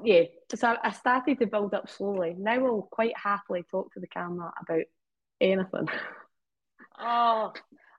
yeah, 0.03 0.23
so 0.55 0.75
I 0.83 0.91
started 0.91 1.39
to 1.39 1.47
build 1.47 1.73
up 1.73 1.89
slowly. 1.89 2.35
Now 2.37 2.65
I'll 2.65 2.89
quite 2.91 3.13
happily 3.17 3.63
talk 3.69 3.93
to 3.93 3.99
the 3.99 4.07
camera 4.07 4.51
about 4.61 4.83
anything. 5.41 5.87
Oh, 6.99 7.53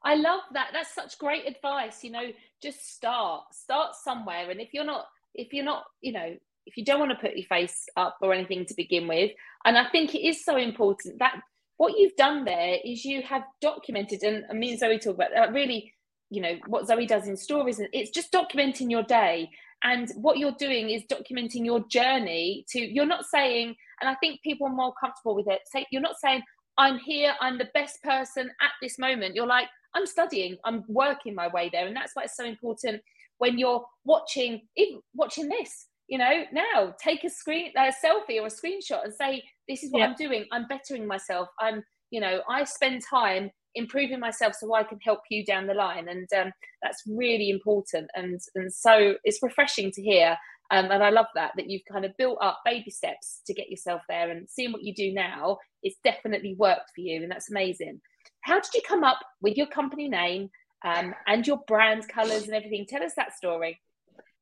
I 0.04 0.14
love 0.14 0.40
that. 0.52 0.68
That's 0.72 0.94
such 0.94 1.18
great 1.18 1.46
advice. 1.46 2.02
You 2.02 2.12
know, 2.12 2.26
just 2.62 2.94
start, 2.94 3.54
start 3.54 3.94
somewhere. 3.94 4.50
And 4.50 4.60
if 4.60 4.72
you're 4.72 4.84
not, 4.84 5.06
if 5.34 5.52
you're 5.52 5.64
not, 5.64 5.84
you 6.00 6.12
know, 6.12 6.36
if 6.66 6.76
you 6.76 6.84
don't 6.84 7.00
want 7.00 7.12
to 7.12 7.18
put 7.18 7.36
your 7.36 7.46
face 7.46 7.86
up 7.96 8.18
or 8.22 8.32
anything 8.32 8.66
to 8.66 8.74
begin 8.74 9.08
with, 9.08 9.32
and 9.64 9.76
I 9.76 9.88
think 9.90 10.14
it 10.14 10.26
is 10.26 10.44
so 10.44 10.56
important 10.56 11.18
that 11.18 11.40
what 11.76 11.98
you've 11.98 12.16
done 12.16 12.44
there 12.44 12.78
is 12.84 13.04
you 13.04 13.22
have 13.22 13.42
documented, 13.60 14.22
and, 14.22 14.44
me 14.58 14.70
and 14.70 14.78
Zoe 14.78 14.98
talk 14.98 15.14
about 15.14 15.30
that 15.34 15.52
really, 15.52 15.92
you 16.30 16.42
know, 16.42 16.56
what 16.66 16.86
Zoe 16.86 17.06
does 17.06 17.26
in 17.26 17.36
stories, 17.36 17.78
and 17.78 17.88
it's 17.92 18.10
just 18.10 18.32
documenting 18.32 18.90
your 18.90 19.02
day 19.02 19.50
and 19.82 20.10
what 20.16 20.38
you're 20.38 20.54
doing 20.58 20.90
is 20.90 21.02
documenting 21.04 21.64
your 21.64 21.80
journey 21.88 22.64
to 22.68 22.80
you're 22.80 23.06
not 23.06 23.24
saying 23.24 23.74
and 24.00 24.10
i 24.10 24.14
think 24.16 24.42
people 24.42 24.66
are 24.66 24.74
more 24.74 24.92
comfortable 25.00 25.34
with 25.34 25.48
it 25.48 25.60
say 25.66 25.86
you're 25.90 26.02
not 26.02 26.18
saying 26.18 26.42
i'm 26.78 26.98
here 26.98 27.32
i'm 27.40 27.58
the 27.58 27.68
best 27.74 28.02
person 28.02 28.50
at 28.60 28.72
this 28.82 28.98
moment 28.98 29.34
you're 29.34 29.46
like 29.46 29.68
i'm 29.94 30.06
studying 30.06 30.56
i'm 30.64 30.84
working 30.88 31.34
my 31.34 31.48
way 31.48 31.70
there 31.72 31.86
and 31.86 31.96
that's 31.96 32.12
why 32.14 32.24
it's 32.24 32.36
so 32.36 32.44
important 32.44 33.00
when 33.38 33.58
you're 33.58 33.84
watching 34.04 34.60
even 34.76 35.00
watching 35.14 35.48
this 35.48 35.86
you 36.08 36.18
know 36.18 36.44
now 36.52 36.94
take 37.02 37.24
a 37.24 37.30
screen 37.30 37.72
a 37.76 37.92
selfie 38.04 38.40
or 38.40 38.46
a 38.46 38.50
screenshot 38.50 39.04
and 39.04 39.14
say 39.14 39.42
this 39.68 39.82
is 39.82 39.90
what 39.92 40.00
yeah. 40.00 40.06
i'm 40.06 40.14
doing 40.14 40.44
i'm 40.52 40.66
bettering 40.68 41.06
myself 41.06 41.48
i'm 41.60 41.82
you 42.10 42.20
know 42.20 42.40
i 42.48 42.64
spend 42.64 43.02
time 43.08 43.50
improving 43.74 44.20
myself 44.20 44.54
so 44.54 44.74
I 44.74 44.82
can 44.82 44.98
help 45.00 45.20
you 45.30 45.44
down 45.44 45.66
the 45.66 45.74
line. 45.74 46.08
And 46.08 46.28
um, 46.38 46.52
that's 46.82 47.02
really 47.06 47.50
important. 47.50 48.10
And, 48.14 48.40
and 48.54 48.72
so 48.72 49.14
it's 49.24 49.42
refreshing 49.42 49.90
to 49.92 50.02
hear. 50.02 50.36
Um, 50.72 50.90
and 50.90 51.02
I 51.02 51.10
love 51.10 51.26
that, 51.34 51.52
that 51.56 51.68
you've 51.68 51.82
kind 51.90 52.04
of 52.04 52.16
built 52.16 52.38
up 52.40 52.60
baby 52.64 52.90
steps 52.90 53.40
to 53.46 53.54
get 53.54 53.70
yourself 53.70 54.02
there 54.08 54.30
and 54.30 54.48
seeing 54.48 54.72
what 54.72 54.84
you 54.84 54.94
do 54.94 55.12
now, 55.12 55.58
it's 55.82 55.98
definitely 56.04 56.54
worked 56.58 56.90
for 56.94 57.00
you. 57.00 57.22
And 57.22 57.30
that's 57.30 57.50
amazing. 57.50 58.00
How 58.42 58.60
did 58.60 58.74
you 58.74 58.82
come 58.86 59.04
up 59.04 59.18
with 59.40 59.56
your 59.56 59.66
company 59.66 60.08
name 60.08 60.50
um, 60.84 61.14
and 61.26 61.46
your 61.46 61.58
brand 61.66 62.08
colors 62.08 62.44
and 62.44 62.54
everything? 62.54 62.86
Tell 62.88 63.02
us 63.02 63.12
that 63.16 63.36
story. 63.36 63.80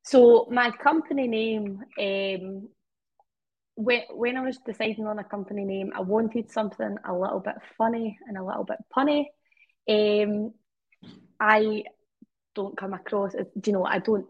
So 0.03 0.47
my 0.51 0.71
company 0.71 1.27
name 1.27 1.83
um, 1.99 2.69
when, 3.75 4.01
when 4.11 4.37
I 4.37 4.41
was 4.41 4.57
deciding 4.65 5.07
on 5.07 5.19
a 5.19 5.23
company 5.23 5.63
name, 5.63 5.91
I 5.95 6.01
wanted 6.01 6.51
something 6.51 6.97
a 7.07 7.13
little 7.13 7.39
bit 7.39 7.55
funny 7.77 8.17
and 8.27 8.37
a 8.37 8.43
little 8.43 8.65
bit 8.65 8.77
punny. 8.95 9.25
Um, 9.89 10.53
I 11.39 11.83
don't 12.55 12.77
come 12.77 12.93
across 12.93 13.33
you 13.65 13.73
know, 13.73 13.85
I 13.85 13.99
don't 13.99 14.25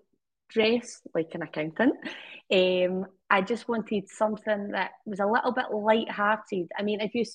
dress 0.49 1.01
like 1.15 1.31
an 1.33 1.41
accountant. 1.41 1.95
Um, 2.51 3.05
I 3.29 3.41
just 3.41 3.67
wanted 3.67 4.09
something 4.09 4.71
that 4.71 4.91
was 5.05 5.19
a 5.19 5.25
little 5.25 5.51
bit 5.51 5.71
light-hearted. 5.71 6.67
I 6.77 6.83
mean, 6.83 7.01
if 7.01 7.15
you, 7.15 7.25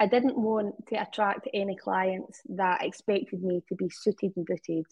I 0.00 0.06
didn't 0.06 0.38
want 0.38 0.86
to 0.88 1.02
attract 1.02 1.48
any 1.52 1.76
clients 1.76 2.40
that 2.50 2.84
expected 2.84 3.42
me 3.42 3.62
to 3.68 3.74
be 3.74 3.90
suited 3.90 4.32
and 4.36 4.46
booted 4.46 4.86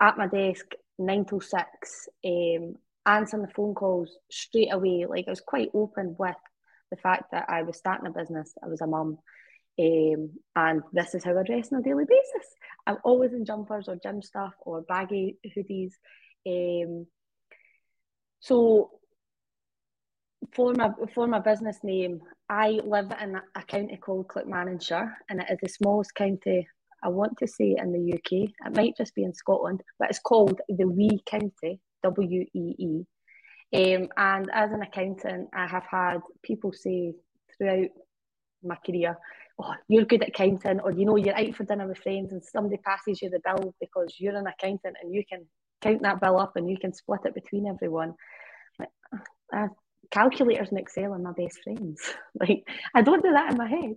at 0.00 0.18
my 0.18 0.26
desk 0.26 0.66
nine 0.98 1.24
till 1.24 1.40
six. 1.40 2.08
Um, 2.24 2.76
answering 3.06 3.42
the 3.42 3.52
phone 3.52 3.74
calls 3.74 4.18
straight 4.30 4.72
away. 4.72 5.06
Like 5.08 5.26
I 5.28 5.30
was 5.30 5.40
quite 5.40 5.70
open 5.72 6.16
with 6.18 6.36
the 6.90 6.96
fact 6.96 7.30
that 7.32 7.46
I 7.48 7.62
was 7.62 7.78
starting 7.78 8.06
a 8.06 8.10
business, 8.10 8.52
I 8.62 8.66
was 8.66 8.80
a 8.80 8.86
mum, 8.86 9.18
um, 9.78 10.30
and 10.54 10.82
this 10.92 11.14
is 11.14 11.24
how 11.24 11.38
I 11.38 11.42
dress 11.42 11.72
on 11.72 11.80
a 11.80 11.82
daily 11.82 12.04
basis. 12.04 12.48
I'm 12.86 12.98
always 13.04 13.32
in 13.32 13.44
jumpers 13.44 13.88
or 13.88 13.96
gym 13.96 14.22
stuff 14.22 14.54
or 14.60 14.82
baggy 14.82 15.38
hoodies. 15.56 15.92
Um, 16.46 17.06
so 18.40 18.90
for 20.54 20.72
my 20.74 20.90
for 21.14 21.26
my 21.26 21.38
business 21.38 21.78
name, 21.82 22.20
I 22.48 22.80
live 22.84 23.12
in 23.20 23.36
a 23.54 23.62
county 23.62 23.96
called 23.96 24.28
Clackmannanshire, 24.28 25.12
and 25.28 25.40
it 25.40 25.46
is 25.50 25.58
the 25.62 25.68
smallest 25.68 26.14
county. 26.14 26.66
I 27.02 27.08
want 27.08 27.38
to 27.38 27.46
say 27.46 27.76
in 27.78 27.92
the 27.92 28.14
UK. 28.14 28.50
It 28.66 28.76
might 28.76 28.96
just 28.96 29.14
be 29.14 29.24
in 29.24 29.34
Scotland, 29.34 29.82
but 29.98 30.10
it's 30.10 30.18
called 30.18 30.60
the 30.68 30.88
Wee 30.88 31.20
County 31.26 31.80
W 32.02 32.44
E 32.54 32.74
E. 32.78 33.06
Um, 33.74 34.08
and 34.16 34.50
as 34.52 34.72
an 34.72 34.82
accountant, 34.82 35.48
I 35.52 35.66
have 35.66 35.84
had 35.90 36.18
people 36.42 36.72
say 36.72 37.14
throughout 37.56 37.88
my 38.62 38.76
career, 38.84 39.16
oh, 39.60 39.74
you're 39.88 40.04
good 40.04 40.22
at 40.22 40.34
counting, 40.34 40.80
or 40.80 40.92
you 40.92 41.04
know, 41.04 41.16
you're 41.16 41.38
out 41.38 41.54
for 41.54 41.64
dinner 41.64 41.86
with 41.86 41.98
friends 41.98 42.32
and 42.32 42.42
somebody 42.42 42.78
passes 42.78 43.20
you 43.20 43.30
the 43.30 43.40
bill 43.44 43.74
because 43.80 44.14
you're 44.18 44.36
an 44.36 44.46
accountant 44.46 44.96
and 45.02 45.14
you 45.14 45.22
can 45.28 45.46
count 45.82 46.02
that 46.02 46.20
bill 46.20 46.38
up 46.38 46.56
and 46.56 46.70
you 46.70 46.78
can 46.78 46.92
split 46.92 47.20
it 47.24 47.34
between 47.34 47.66
everyone. 47.66 48.14
uh, 49.52 49.68
calculators 50.16 50.70
and 50.70 50.78
Excel 50.78 51.12
are 51.12 51.18
my 51.18 51.32
best 51.32 51.62
friends. 51.62 52.00
like, 52.40 52.66
I 52.94 53.02
don't 53.02 53.22
do 53.22 53.32
that 53.32 53.50
in 53.52 53.58
my 53.58 53.68
head. 53.68 53.96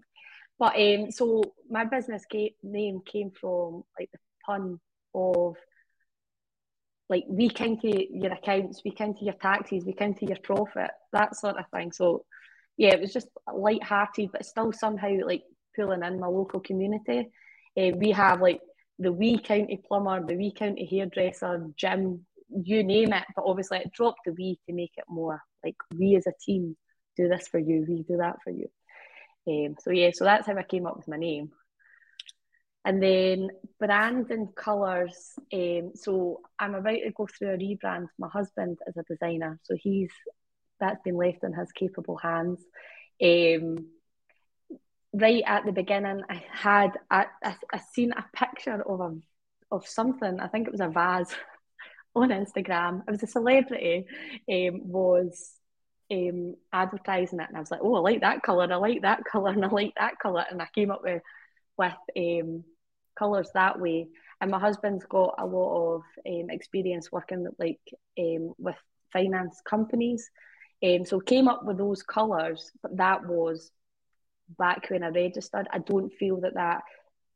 But 0.57 0.75
um, 0.75 1.11
so 1.11 1.41
my 1.69 1.85
business 1.85 2.25
name 2.61 2.99
came 3.05 3.31
from 3.31 3.83
like 3.97 4.09
the 4.11 4.19
pun 4.45 4.79
of 5.15 5.55
like 7.07 7.23
we 7.27 7.49
count 7.49 7.83
your 7.83 8.33
accounts, 8.33 8.81
we 8.83 8.91
count 8.91 9.21
your 9.21 9.33
taxes, 9.35 9.85
we 9.85 9.93
count 9.93 10.21
your 10.21 10.37
profit, 10.43 10.91
that 11.13 11.35
sort 11.37 11.55
of 11.57 11.65
thing. 11.73 11.93
So 11.93 12.25
yeah, 12.77 12.89
it 12.89 12.99
was 12.99 13.13
just 13.13 13.27
light-hearted, 13.51 14.31
but 14.31 14.45
still 14.45 14.73
somehow 14.73 15.15
like 15.25 15.43
pulling 15.75 16.03
in 16.03 16.19
my 16.19 16.27
local 16.27 16.59
community. 16.59 17.29
Uh, 17.77 17.91
we 17.95 18.11
have 18.11 18.41
like 18.41 18.59
the 18.99 19.13
wee 19.13 19.39
county 19.39 19.81
plumber, 19.87 20.23
the 20.25 20.35
wee 20.35 20.51
county 20.51 20.85
hairdresser, 20.85 21.67
gym, 21.77 22.25
you 22.49 22.83
name 22.83 23.13
it. 23.13 23.23
But 23.33 23.45
obviously, 23.45 23.77
it 23.79 23.93
dropped 23.93 24.19
the 24.25 24.33
wee 24.33 24.59
to 24.67 24.75
make 24.75 24.91
it 24.97 25.05
more 25.07 25.41
like 25.63 25.75
we 25.95 26.15
as 26.15 26.27
a 26.27 26.33
team 26.39 26.75
do 27.15 27.27
this 27.27 27.47
for 27.47 27.59
you, 27.59 27.85
we 27.87 28.03
do 28.03 28.17
that 28.17 28.37
for 28.43 28.51
you. 28.51 28.69
Um, 29.47 29.75
so 29.79 29.91
yeah, 29.91 30.11
so 30.13 30.25
that's 30.25 30.47
how 30.47 30.55
I 30.55 30.63
came 30.63 30.85
up 30.85 30.97
with 30.97 31.07
my 31.07 31.17
name. 31.17 31.51
And 32.85 33.03
then 33.03 33.49
brands 33.79 34.31
and 34.31 34.55
colours. 34.55 35.33
Um, 35.53 35.91
so 35.95 36.41
I'm 36.57 36.75
about 36.75 36.91
to 36.91 37.11
go 37.11 37.27
through 37.27 37.53
a 37.53 37.57
rebrand. 37.57 38.07
My 38.17 38.29
husband 38.29 38.79
is 38.87 38.95
a 38.97 39.03
designer, 39.03 39.59
so 39.63 39.75
he's 39.75 40.11
that's 40.79 41.01
been 41.03 41.17
left 41.17 41.43
in 41.43 41.53
his 41.53 41.71
capable 41.73 42.17
hands. 42.17 42.59
Um, 43.21 43.87
right 45.13 45.43
at 45.45 45.65
the 45.65 45.71
beginning, 45.71 46.21
I 46.29 46.43
had 46.51 46.97
I, 47.09 47.25
I, 47.43 47.55
I 47.73 47.79
seen 47.91 48.13
a 48.13 48.25
picture 48.33 48.81
of 48.81 49.01
a 49.01 49.15
of 49.71 49.87
something. 49.87 50.39
I 50.39 50.47
think 50.47 50.67
it 50.67 50.71
was 50.71 50.81
a 50.81 50.87
vase 50.87 51.33
on 52.21 52.29
Instagram. 52.29 53.03
It 53.07 53.11
was 53.11 53.23
a 53.23 53.27
celebrity 53.27 54.05
um, 54.51 54.89
was 54.89 55.53
um, 56.11 56.55
advertising 56.73 57.39
it, 57.39 57.47
and 57.47 57.57
I 57.57 57.59
was 57.59 57.71
like, 57.71 57.81
oh, 57.83 57.95
I 57.95 57.99
like 57.99 58.21
that 58.21 58.43
color. 58.43 58.71
I 58.71 58.75
like 58.75 59.01
that 59.03 59.23
color, 59.23 59.51
and 59.51 59.63
I 59.63 59.69
like 59.69 59.93
that 59.97 60.19
color, 60.19 60.45
and 60.49 60.61
I 60.61 60.67
came 60.73 60.91
up 60.91 61.01
with 61.03 61.21
with 61.77 61.93
um, 62.17 62.63
colours 63.17 63.49
that 63.53 63.79
way. 63.79 64.07
And 64.41 64.51
my 64.51 64.59
husband's 64.59 65.05
got 65.05 65.35
a 65.37 65.45
lot 65.45 65.95
of 65.95 66.01
um, 66.27 66.49
experience 66.49 67.11
working 67.11 67.47
like 67.57 67.81
um, 68.17 68.53
with 68.57 68.77
finance 69.11 69.61
companies, 69.67 70.29
um, 70.83 71.05
so 71.05 71.19
came 71.19 71.47
up 71.47 71.65
with 71.65 71.77
those 71.77 72.03
colours. 72.03 72.71
But 72.81 72.97
that 72.97 73.25
was 73.25 73.71
back 74.57 74.89
when 74.89 75.03
I 75.03 75.09
registered. 75.09 75.67
I 75.71 75.79
don't 75.79 76.11
feel 76.13 76.41
that 76.41 76.55
that 76.55 76.81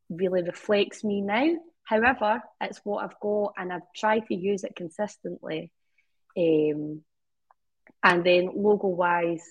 really 0.09 0.43
reflects 0.43 1.03
me 1.03 1.21
now. 1.21 1.55
However, 1.83 2.41
it's 2.61 2.79
what 2.83 3.03
I've 3.03 3.19
got, 3.19 3.53
and 3.57 3.71
I've 3.71 3.93
tried 3.95 4.27
to 4.27 4.35
use 4.35 4.63
it 4.63 4.75
consistently. 4.75 5.71
Um, 6.37 7.03
and 8.01 8.23
then 8.23 8.51
logo 8.55 8.87
wise, 8.87 9.45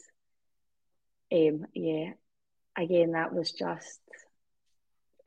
um, 1.32 1.66
yeah, 1.74 2.12
again, 2.76 3.12
that 3.12 3.32
was 3.34 3.52
just 3.52 4.00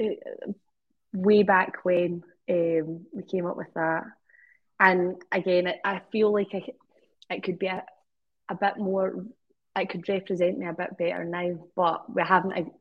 uh, 0.01 0.51
way 1.13 1.43
back 1.43 1.83
when 1.83 2.23
um, 2.49 3.05
we 3.13 3.23
came 3.23 3.45
up 3.45 3.57
with 3.57 3.73
that. 3.75 4.03
And 4.79 5.15
again, 5.31 5.71
I 5.83 6.01
feel 6.11 6.33
like 6.33 6.49
I, 6.53 6.63
it 7.29 7.43
could 7.43 7.59
be 7.59 7.67
a, 7.67 7.83
a 8.49 8.55
bit 8.55 8.77
more, 8.77 9.25
it 9.75 9.89
could 9.89 10.07
represent 10.09 10.57
me 10.57 10.67
a 10.67 10.73
bit 10.73 10.97
better 10.97 11.23
now, 11.23 11.67
but 11.75 12.13
we 12.13 12.21
haven't. 12.23 12.73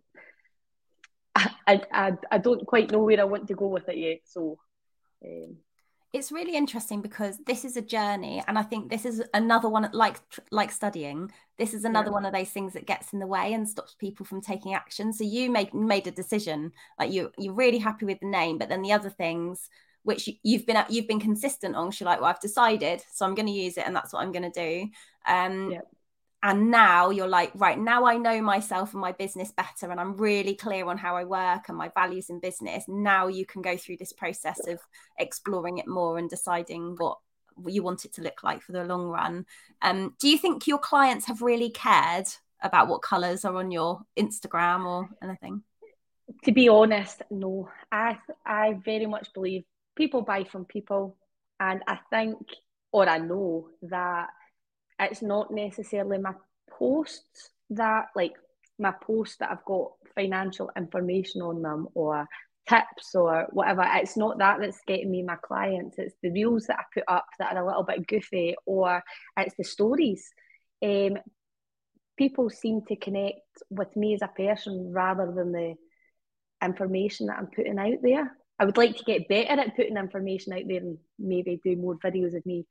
I, 1.66 1.82
I, 1.92 2.12
I, 2.30 2.38
don't 2.38 2.66
quite 2.66 2.90
know 2.90 3.02
where 3.02 3.20
I 3.20 3.24
want 3.24 3.48
to 3.48 3.54
go 3.54 3.68
with 3.68 3.88
it 3.88 3.96
yet. 3.96 4.20
So, 4.24 4.58
um, 5.24 5.56
it's 6.14 6.30
really 6.30 6.54
interesting 6.54 7.02
because 7.02 7.38
this 7.44 7.64
is 7.64 7.76
a 7.76 7.82
journey 7.82 8.42
and 8.46 8.56
i 8.56 8.62
think 8.62 8.88
this 8.88 9.04
is 9.04 9.20
another 9.34 9.68
one 9.68 9.90
like 9.92 10.20
like 10.52 10.70
studying 10.70 11.30
this 11.58 11.74
is 11.74 11.84
another 11.84 12.08
yeah. 12.08 12.12
one 12.12 12.24
of 12.24 12.32
those 12.32 12.50
things 12.50 12.72
that 12.72 12.86
gets 12.86 13.12
in 13.12 13.18
the 13.18 13.26
way 13.26 13.52
and 13.52 13.68
stops 13.68 13.94
people 13.98 14.24
from 14.24 14.40
taking 14.40 14.74
action 14.74 15.12
so 15.12 15.24
you 15.24 15.50
made 15.50 15.74
made 15.74 16.06
a 16.06 16.12
decision 16.12 16.70
like 17.00 17.12
you 17.12 17.30
you're 17.36 17.52
really 17.52 17.78
happy 17.78 18.06
with 18.06 18.20
the 18.20 18.26
name 18.26 18.56
but 18.56 18.68
then 18.68 18.80
the 18.80 18.92
other 18.92 19.10
things 19.10 19.68
which 20.04 20.30
you've 20.44 20.64
been 20.66 20.82
you've 20.88 21.08
been 21.08 21.18
consistent 21.18 21.74
on 21.74 21.90
you're 21.98 22.08
like 22.08 22.20
well 22.20 22.30
i've 22.30 22.40
decided 22.40 23.02
so 23.12 23.26
i'm 23.26 23.34
going 23.34 23.46
to 23.46 23.52
use 23.52 23.76
it 23.76 23.84
and 23.84 23.96
that's 23.96 24.12
what 24.12 24.22
i'm 24.22 24.32
going 24.32 24.50
to 24.50 24.60
do 24.60 24.88
um 25.26 25.72
yeah 25.72 25.80
and 26.44 26.70
now 26.70 27.10
you're 27.10 27.26
like 27.26 27.50
right 27.54 27.78
now 27.78 28.04
i 28.06 28.16
know 28.16 28.40
myself 28.40 28.92
and 28.92 29.00
my 29.00 29.12
business 29.12 29.50
better 29.50 29.90
and 29.90 29.98
i'm 29.98 30.16
really 30.16 30.54
clear 30.54 30.86
on 30.86 30.98
how 30.98 31.16
i 31.16 31.24
work 31.24 31.68
and 31.68 31.78
my 31.78 31.90
values 31.94 32.30
in 32.30 32.40
business. 32.40 32.84
Now 32.88 33.28
you 33.28 33.46
can 33.46 33.62
go 33.62 33.76
through 33.76 33.96
this 33.96 34.12
process 34.12 34.66
of 34.66 34.78
exploring 35.18 35.78
it 35.78 35.88
more 35.88 36.18
and 36.18 36.28
deciding 36.28 36.96
what 36.98 37.18
you 37.66 37.82
want 37.82 38.04
it 38.04 38.12
to 38.14 38.22
look 38.22 38.42
like 38.42 38.62
for 38.62 38.72
the 38.72 38.84
long 38.84 39.06
run. 39.06 39.46
Um, 39.80 40.14
do 40.20 40.28
you 40.28 40.38
think 40.38 40.66
your 40.66 40.78
clients 40.78 41.26
have 41.26 41.40
really 41.40 41.70
cared 41.70 42.26
about 42.62 42.88
what 42.88 43.02
colors 43.02 43.44
are 43.44 43.56
on 43.56 43.70
your 43.70 44.00
instagram 44.18 44.84
or 44.84 45.08
anything? 45.22 45.62
To 46.44 46.52
be 46.52 46.68
honest 46.68 47.22
no. 47.30 47.68
I 47.92 48.18
i 48.44 48.78
very 48.84 49.06
much 49.06 49.32
believe 49.34 49.64
people 49.96 50.22
buy 50.22 50.44
from 50.44 50.64
people 50.64 51.16
and 51.60 51.82
i 51.86 51.98
think 52.10 52.38
or 52.92 53.08
i 53.08 53.18
know 53.18 53.68
that 53.82 54.30
it's 54.98 55.22
not 55.22 55.50
necessarily 55.50 56.18
my 56.18 56.34
posts 56.70 57.50
that 57.70 58.06
like 58.14 58.32
my 58.78 58.92
posts 59.02 59.36
that 59.38 59.50
I've 59.50 59.64
got 59.64 59.92
financial 60.14 60.70
information 60.76 61.42
on 61.42 61.62
them 61.62 61.88
or 61.94 62.26
tips 62.68 63.14
or 63.14 63.46
whatever. 63.52 63.84
It's 63.94 64.16
not 64.16 64.38
that 64.38 64.58
that's 64.60 64.80
getting 64.86 65.10
me 65.10 65.22
my 65.22 65.36
clients. 65.36 65.98
It's 65.98 66.14
the 66.22 66.30
reels 66.30 66.66
that 66.66 66.78
I 66.78 66.82
put 66.92 67.04
up 67.08 67.26
that 67.38 67.56
are 67.56 67.62
a 67.62 67.66
little 67.66 67.84
bit 67.84 68.06
goofy 68.06 68.54
or 68.66 69.02
it's 69.36 69.54
the 69.56 69.64
stories. 69.64 70.32
Um, 70.82 71.18
people 72.16 72.50
seem 72.50 72.82
to 72.86 72.96
connect 72.96 73.40
with 73.70 73.94
me 73.96 74.14
as 74.14 74.22
a 74.22 74.28
person 74.28 74.92
rather 74.92 75.32
than 75.34 75.52
the 75.52 75.74
information 76.62 77.26
that 77.26 77.38
I'm 77.38 77.48
putting 77.54 77.78
out 77.78 77.98
there. 78.02 78.36
I 78.58 78.64
would 78.64 78.76
like 78.76 78.96
to 78.96 79.04
get 79.04 79.28
better 79.28 79.60
at 79.60 79.76
putting 79.76 79.96
information 79.96 80.52
out 80.52 80.62
there 80.66 80.78
and 80.78 80.98
maybe 81.18 81.60
do 81.62 81.76
more 81.76 81.96
videos 81.96 82.36
of 82.36 82.46
me 82.46 82.66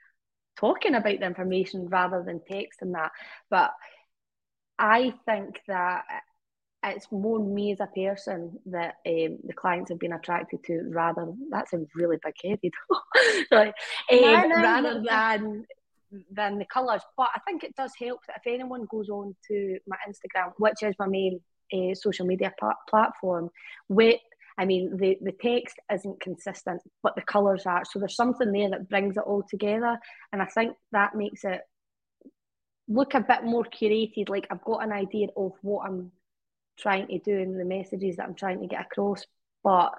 talking 0.57 0.95
about 0.95 1.19
the 1.19 1.25
information 1.25 1.87
rather 1.87 2.23
than 2.23 2.39
texting 2.39 2.93
that. 2.93 3.11
But 3.49 3.73
I 4.79 5.13
think 5.25 5.59
that 5.67 6.03
it's 6.85 7.11
more 7.11 7.39
me 7.39 7.71
as 7.71 7.79
a 7.79 7.87
person 7.87 8.59
that 8.65 8.95
um, 9.07 9.37
the 9.45 9.53
clients 9.55 9.89
have 9.89 9.99
been 9.99 10.13
attracted 10.13 10.63
to 10.65 10.83
rather 10.89 11.31
that's 11.49 11.73
a 11.73 11.79
really 11.95 12.17
big 12.23 12.33
headed 12.43 12.73
um, 13.51 13.71
no, 14.11 14.47
no, 14.47 14.61
rather 14.61 14.99
no. 14.99 15.03
than 15.03 15.65
than 16.31 16.59
the 16.59 16.65
colours 16.65 17.01
but 17.17 17.29
I 17.35 17.39
think 17.47 17.63
it 17.63 17.75
does 17.75 17.93
help 17.97 18.19
that 18.27 18.41
if 18.43 18.53
anyone 18.53 18.85
goes 18.91 19.09
on 19.09 19.35
to 19.47 19.79
my 19.87 19.95
Instagram 20.07 20.51
which 20.57 20.83
is 20.83 20.93
my 20.99 21.07
main 21.07 21.39
uh, 21.73 21.95
social 21.95 22.25
media 22.25 22.51
pl- 22.59 22.73
platform 22.89 23.49
with 23.87 24.19
I 24.57 24.65
mean, 24.65 24.97
the, 24.97 25.17
the 25.21 25.31
text 25.31 25.77
isn't 25.91 26.21
consistent, 26.21 26.81
but 27.01 27.15
the 27.15 27.21
colours 27.21 27.65
are. 27.65 27.83
So 27.85 27.99
there's 27.99 28.15
something 28.15 28.51
there 28.51 28.69
that 28.69 28.89
brings 28.89 29.17
it 29.17 29.23
all 29.25 29.43
together. 29.49 29.99
And 30.31 30.41
I 30.41 30.45
think 30.45 30.75
that 30.91 31.15
makes 31.15 31.43
it 31.43 31.61
look 32.87 33.13
a 33.13 33.21
bit 33.21 33.43
more 33.43 33.63
curated. 33.63 34.29
Like 34.29 34.47
I've 34.51 34.63
got 34.63 34.83
an 34.83 34.91
idea 34.91 35.27
of 35.35 35.53
what 35.61 35.85
I'm 35.87 36.11
trying 36.77 37.07
to 37.07 37.19
do 37.19 37.39
and 37.39 37.59
the 37.59 37.65
messages 37.65 38.17
that 38.17 38.27
I'm 38.27 38.35
trying 38.35 38.61
to 38.61 38.67
get 38.67 38.81
across, 38.81 39.25
but 39.63 39.93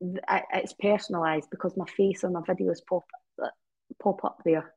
it's 0.00 0.74
personalised 0.82 1.50
because 1.50 1.76
my 1.76 1.86
face 1.96 2.24
on 2.24 2.32
my 2.32 2.40
videos 2.40 2.78
pop 2.88 3.04
pop 4.02 4.24
up 4.24 4.38
there 4.44 4.74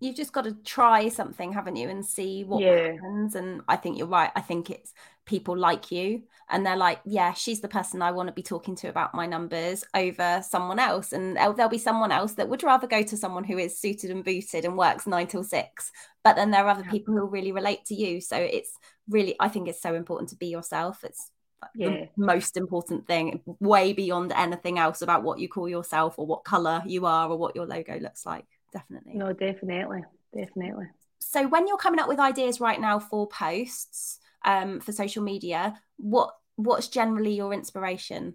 you've 0.00 0.16
just 0.16 0.32
got 0.32 0.44
to 0.44 0.52
try 0.64 1.08
something 1.08 1.52
haven't 1.52 1.76
you 1.76 1.88
and 1.88 2.04
see 2.04 2.44
what 2.44 2.62
yeah. 2.62 2.92
happens 2.92 3.34
and 3.34 3.62
i 3.68 3.76
think 3.76 3.96
you're 3.96 4.06
right 4.06 4.30
i 4.36 4.40
think 4.40 4.70
it's 4.70 4.92
people 5.24 5.56
like 5.56 5.90
you 5.90 6.22
and 6.48 6.64
they're 6.64 6.76
like 6.76 7.00
yeah 7.04 7.32
she's 7.32 7.60
the 7.60 7.68
person 7.68 8.02
i 8.02 8.12
want 8.12 8.28
to 8.28 8.32
be 8.32 8.42
talking 8.42 8.76
to 8.76 8.88
about 8.88 9.14
my 9.14 9.26
numbers 9.26 9.84
over 9.94 10.40
someone 10.48 10.78
else 10.78 11.12
and 11.12 11.36
there'll 11.36 11.68
be 11.68 11.78
someone 11.78 12.12
else 12.12 12.34
that 12.34 12.48
would 12.48 12.62
rather 12.62 12.86
go 12.86 13.02
to 13.02 13.16
someone 13.16 13.42
who 13.42 13.58
is 13.58 13.78
suited 13.78 14.10
and 14.10 14.24
booted 14.24 14.64
and 14.64 14.76
works 14.76 15.06
9 15.06 15.26
till 15.26 15.42
6 15.42 15.92
but 16.22 16.36
then 16.36 16.50
there 16.50 16.64
are 16.64 16.70
other 16.70 16.84
yeah. 16.84 16.90
people 16.90 17.14
who 17.14 17.26
really 17.26 17.52
relate 17.52 17.84
to 17.86 17.94
you 17.94 18.20
so 18.20 18.36
it's 18.36 18.72
really 19.08 19.34
i 19.40 19.48
think 19.48 19.66
it's 19.68 19.82
so 19.82 19.94
important 19.94 20.28
to 20.28 20.36
be 20.36 20.46
yourself 20.46 21.02
it's 21.02 21.30
yeah. 21.74 21.88
the 21.88 22.08
most 22.16 22.56
important 22.56 23.06
thing 23.06 23.40
way 23.58 23.92
beyond 23.92 24.32
anything 24.32 24.78
else 24.78 25.02
about 25.02 25.24
what 25.24 25.40
you 25.40 25.48
call 25.48 25.68
yourself 25.68 26.18
or 26.18 26.26
what 26.26 26.44
color 26.44 26.82
you 26.86 27.06
are 27.06 27.28
or 27.28 27.36
what 27.36 27.56
your 27.56 27.66
logo 27.66 27.98
looks 27.98 28.24
like 28.24 28.46
definitely. 28.72 29.14
No, 29.14 29.32
definitely, 29.32 30.02
definitely. 30.34 30.86
So 31.20 31.46
when 31.48 31.66
you're 31.66 31.76
coming 31.76 32.00
up 32.00 32.08
with 32.08 32.18
ideas 32.18 32.60
right 32.60 32.80
now 32.80 32.98
for 32.98 33.26
posts 33.26 34.18
um, 34.44 34.80
for 34.80 34.92
social 34.92 35.22
media, 35.22 35.80
what 35.96 36.30
what's 36.56 36.88
generally 36.88 37.34
your 37.34 37.52
inspiration? 37.52 38.34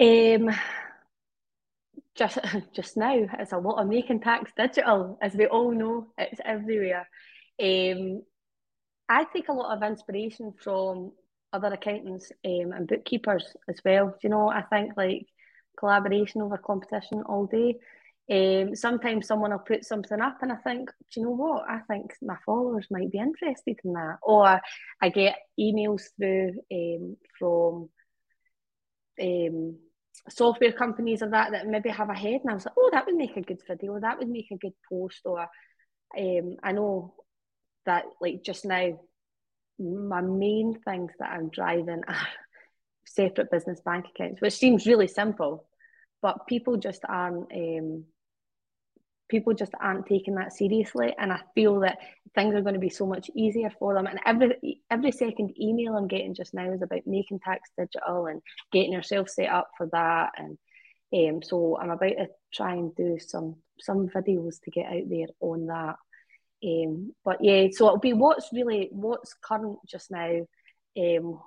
Um, 0.00 0.50
just 2.14 2.38
just 2.72 2.96
now, 2.96 3.14
it's 3.38 3.52
a 3.52 3.58
lot 3.58 3.80
of 3.80 3.88
making 3.88 4.20
tax 4.20 4.52
digital, 4.56 5.18
as 5.22 5.34
we 5.34 5.46
all 5.46 5.72
know. 5.72 6.08
It's 6.18 6.40
everywhere. 6.44 7.08
Um, 7.60 8.22
I 9.08 9.24
take 9.24 9.48
a 9.48 9.52
lot 9.52 9.76
of 9.76 9.82
inspiration 9.82 10.52
from 10.62 11.12
other 11.52 11.68
accountants 11.68 12.30
um, 12.44 12.72
and 12.72 12.86
bookkeepers 12.86 13.56
as 13.68 13.80
well. 13.84 14.14
You 14.22 14.30
know, 14.30 14.48
I 14.48 14.62
think 14.62 14.92
like 14.96 15.26
collaboration 15.78 16.42
over 16.42 16.58
competition 16.58 17.22
all 17.22 17.46
day. 17.46 17.78
Um, 18.30 18.74
sometimes 18.74 19.26
someone 19.26 19.52
will 19.52 19.58
put 19.58 19.84
something 19.84 20.20
up 20.20 20.38
and 20.42 20.52
I 20.52 20.56
think, 20.56 20.90
do 21.12 21.20
you 21.20 21.26
know 21.26 21.32
what? 21.32 21.64
I 21.68 21.80
think 21.90 22.12
my 22.20 22.36
followers 22.44 22.86
might 22.90 23.10
be 23.10 23.18
interested 23.18 23.78
in 23.82 23.94
that. 23.94 24.18
Or 24.22 24.60
I 25.00 25.08
get 25.08 25.38
emails 25.58 26.02
through 26.18 26.52
um, 26.70 27.16
from 27.38 27.88
um, 29.20 29.76
software 30.28 30.72
companies 30.72 31.22
or 31.22 31.30
that 31.30 31.52
that 31.52 31.66
maybe 31.66 31.88
have 31.88 32.10
a 32.10 32.14
head 32.14 32.40
and 32.42 32.50
I 32.50 32.54
was 32.54 32.66
like, 32.66 32.74
oh, 32.78 32.90
that 32.92 33.06
would 33.06 33.16
make 33.16 33.36
a 33.36 33.42
good 33.42 33.62
video, 33.66 33.98
that 33.98 34.18
would 34.18 34.28
make 34.28 34.50
a 34.52 34.58
good 34.58 34.74
post. 34.90 35.20
Or 35.24 35.46
um, 36.18 36.56
I 36.62 36.72
know 36.72 37.14
that 37.86 38.04
like 38.20 38.42
just 38.44 38.64
now, 38.64 39.00
my 39.78 40.20
main 40.20 40.78
things 40.84 41.12
that 41.18 41.30
I'm 41.30 41.48
driving 41.48 42.02
are 42.06 42.28
separate 43.06 43.50
business 43.50 43.80
bank 43.80 44.06
accounts, 44.14 44.40
which 44.40 44.56
seems 44.56 44.86
really 44.86 45.08
simple, 45.08 45.66
but 46.20 46.46
people 46.46 46.76
just 46.76 47.02
aren't 47.08 47.50
um, 47.52 48.04
people 49.28 49.54
just 49.54 49.72
aren't 49.80 50.06
taking 50.06 50.34
that 50.34 50.52
seriously 50.52 51.14
and 51.18 51.32
i 51.32 51.40
feel 51.54 51.80
that 51.80 51.98
things 52.34 52.54
are 52.54 52.62
going 52.62 52.74
to 52.74 52.80
be 52.80 52.90
so 52.90 53.06
much 53.06 53.30
easier 53.34 53.70
for 53.78 53.94
them. 53.94 54.06
And 54.06 54.20
every 54.24 54.80
every 54.90 55.12
second 55.12 55.58
email 55.60 55.96
i'm 55.96 56.08
getting 56.08 56.34
just 56.34 56.54
now 56.54 56.70
is 56.72 56.82
about 56.82 57.06
making 57.06 57.40
tax 57.40 57.70
digital 57.76 58.26
and 58.26 58.42
getting 58.72 58.92
yourself 58.92 59.28
set 59.28 59.50
up 59.50 59.70
for 59.76 59.88
that. 59.92 60.32
And 60.36 60.58
um, 61.14 61.42
so 61.42 61.78
i'm 61.78 61.90
about 61.90 62.16
to 62.16 62.28
try 62.52 62.72
and 62.72 62.94
do 62.94 63.18
some 63.18 63.56
some 63.80 64.08
videos 64.08 64.60
to 64.62 64.70
get 64.70 64.86
out 64.86 65.08
there 65.08 65.28
on 65.40 65.66
that. 65.66 65.96
Um, 66.64 67.12
but 67.24 67.38
yeah 67.42 67.68
so 67.70 67.86
it'll 67.86 67.98
be 67.98 68.12
what's 68.12 68.48
really 68.52 68.88
what's 68.90 69.34
current 69.34 69.78
just 69.86 70.10
now 70.10 70.40
um, 70.98 71.40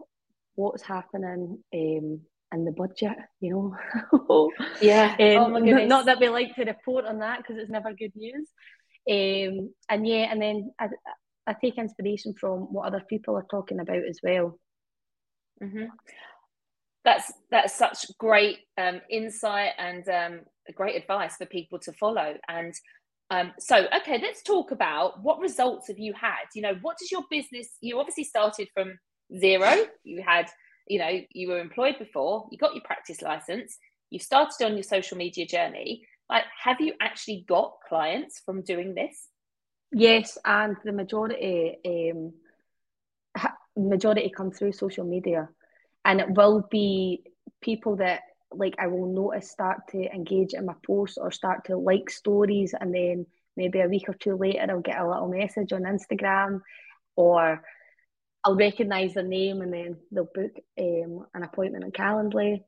what's 0.55 0.83
happening 0.83 1.61
um, 1.73 2.21
and 2.51 2.67
the 2.67 2.71
budget, 2.71 3.17
you 3.39 3.75
know. 4.19 4.51
yeah. 4.81 5.15
um, 5.19 5.55
oh 5.55 5.59
not 5.85 6.05
that 6.05 6.19
we 6.19 6.29
like 6.29 6.55
to 6.55 6.65
report 6.65 7.05
on 7.05 7.19
that 7.19 7.37
because 7.37 7.57
it's 7.57 7.71
never 7.71 7.93
good 7.93 8.15
news. 8.15 8.49
Um, 9.09 9.73
and 9.89 10.07
yeah, 10.07 10.31
and 10.31 10.41
then 10.41 10.71
I, 10.79 10.89
I 11.47 11.53
take 11.53 11.77
inspiration 11.77 12.33
from 12.39 12.73
what 12.73 12.87
other 12.87 13.03
people 13.09 13.35
are 13.35 13.45
talking 13.49 13.79
about 13.79 14.05
as 14.07 14.19
well. 14.21 14.59
Mm-hmm. 15.61 15.85
That's 17.03 17.31
that's 17.49 17.75
such 17.75 18.05
great 18.19 18.59
um, 18.77 19.01
insight 19.09 19.71
and 19.77 20.07
um, 20.09 20.41
great 20.75 20.95
advice 20.95 21.35
for 21.37 21.45
people 21.45 21.79
to 21.79 21.93
follow. 21.93 22.35
And 22.47 22.73
um, 23.31 23.53
so, 23.59 23.87
okay, 24.01 24.19
let's 24.21 24.43
talk 24.43 24.71
about 24.71 25.23
what 25.23 25.39
results 25.39 25.87
have 25.87 25.97
you 25.97 26.13
had? 26.13 26.45
You 26.53 26.61
know, 26.63 26.75
what 26.81 26.97
does 26.97 27.11
your 27.11 27.23
business? 27.29 27.69
You 27.79 27.99
obviously 27.99 28.25
started 28.25 28.67
from 28.73 28.99
zero. 29.35 29.85
You 30.03 30.21
had 30.21 30.49
you 30.87 30.99
know 30.99 31.19
you 31.31 31.49
were 31.49 31.59
employed 31.59 31.95
before 31.99 32.47
you 32.51 32.57
got 32.57 32.73
your 32.73 32.83
practice 32.83 33.21
license 33.21 33.77
you've 34.09 34.21
started 34.21 34.65
on 34.65 34.73
your 34.73 34.83
social 34.83 35.17
media 35.17 35.45
journey. 35.45 36.05
Like 36.29 36.43
have 36.63 36.79
you 36.79 36.93
actually 37.01 37.45
got 37.47 37.73
clients 37.87 38.41
from 38.45 38.61
doing 38.61 38.93
this? 38.93 39.27
Yes 39.91 40.37
and 40.45 40.77
the 40.83 40.91
majority 40.91 41.77
um 41.85 42.33
majority 43.77 44.31
come 44.35 44.51
through 44.51 44.73
social 44.73 45.05
media. 45.05 45.49
And 46.03 46.19
it 46.19 46.29
will 46.31 46.67
be 46.69 47.23
people 47.61 47.95
that 47.97 48.21
like 48.53 48.75
I 48.79 48.87
will 48.87 49.07
notice 49.13 49.49
start 49.49 49.87
to 49.91 49.99
engage 50.13 50.53
in 50.53 50.65
my 50.65 50.73
posts 50.85 51.17
or 51.17 51.31
start 51.31 51.65
to 51.65 51.77
like 51.77 52.09
stories, 52.09 52.73
and 52.79 52.93
then 52.93 53.25
maybe 53.55 53.79
a 53.79 53.87
week 53.87 54.09
or 54.09 54.13
two 54.13 54.35
later 54.35 54.65
I'll 54.69 54.81
get 54.81 54.99
a 54.99 55.07
little 55.07 55.29
message 55.29 55.71
on 55.71 55.83
Instagram, 55.83 56.61
or 57.15 57.63
I'll 58.43 58.55
recognise 58.55 59.13
their 59.13 59.23
name 59.23 59.61
and 59.61 59.73
then 59.73 59.97
they'll 60.11 60.25
book 60.33 60.55
um, 60.79 61.25
an 61.33 61.43
appointment 61.43 61.83
on 61.83 61.91
Calendly. 61.91 62.63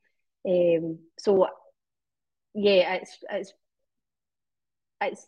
Um, 0.47 0.99
so 1.17 1.47
yeah, 2.53 2.93
it's 2.95 3.17
it's 3.29 3.53
it's 5.01 5.25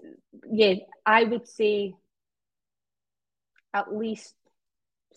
yeah, 0.52 0.76
I 1.06 1.24
would 1.24 1.48
say 1.48 1.96
at 3.74 3.94
least 3.94 4.36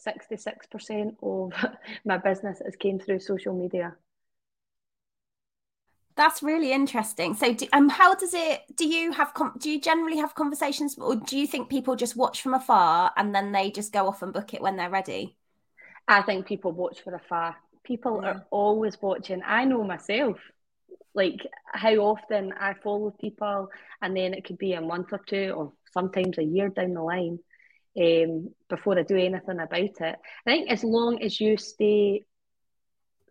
66% 0.07 1.17
of 1.23 1.53
my 2.05 2.19
business 2.19 2.61
has 2.64 2.77
came 2.77 2.99
through 2.99 3.21
social 3.21 3.55
media. 3.55 3.95
That's 6.19 6.43
really 6.43 6.73
interesting. 6.73 7.35
So, 7.35 7.55
do, 7.55 7.69
um, 7.73 7.89
how 7.89 8.13
does 8.13 8.35
it? 8.35 8.63
Do 8.75 8.89
you 8.89 9.13
have? 9.13 9.33
Do 9.61 9.71
you 9.71 9.81
generally 9.81 10.17
have 10.17 10.35
conversations, 10.35 10.99
or 10.99 11.15
do 11.15 11.39
you 11.39 11.47
think 11.47 11.71
people 11.71 11.95
just 11.95 12.17
watch 12.17 12.43
from 12.43 12.55
afar 12.55 13.13
and 13.17 13.33
then 13.33 13.53
they 13.53 13.71
just 13.71 13.93
go 13.93 14.09
off 14.09 14.21
and 14.23 14.33
book 14.33 14.53
it 14.53 14.61
when 14.61 14.75
they're 14.75 14.91
ready? 14.91 15.37
I 16.09 16.23
think 16.23 16.47
people 16.47 16.73
watch 16.73 17.03
from 17.05 17.15
afar. 17.15 17.55
People 17.85 18.19
yeah. 18.21 18.31
are 18.31 18.47
always 18.51 19.01
watching. 19.01 19.43
I 19.47 19.65
know 19.65 19.85
myself, 19.85 20.39
like 21.15 21.47
how 21.73 21.95
often 21.95 22.53
I 22.59 22.75
follow 22.75 23.15
people, 23.21 23.69
and 24.03 24.17
then 24.17 24.35
it 24.35 24.45
could 24.45 24.59
be 24.59 24.73
a 24.73 24.81
month 24.81 25.13
or 25.13 25.21
two, 25.25 25.53
or 25.57 25.73
sometimes 25.93 26.37
a 26.39 26.43
year 26.43 26.69
down 26.69 26.95
the 26.95 27.03
line, 27.03 27.39
um, 27.97 28.51
before 28.69 28.99
I 28.99 29.05
do 29.05 29.17
anything 29.17 29.61
about 29.61 29.79
it. 29.79 30.01
I 30.01 30.17
think 30.45 30.69
as 30.69 30.83
long 30.83 31.23
as 31.23 31.41
you 31.41 31.57
stay 31.59 32.25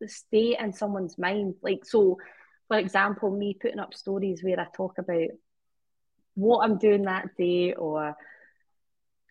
stay 0.05 0.55
in 0.57 0.71
someone's 0.71 1.17
mind, 1.17 1.55
like 1.61 1.83
so 1.83 2.17
for 2.67 2.77
example, 2.77 3.31
me 3.31 3.57
putting 3.59 3.79
up 3.79 3.93
stories 3.93 4.43
where 4.43 4.59
I 4.59 4.67
talk 4.75 4.97
about 4.97 5.29
what 6.35 6.63
I'm 6.63 6.77
doing 6.77 7.03
that 7.03 7.35
day 7.37 7.73
or 7.73 8.15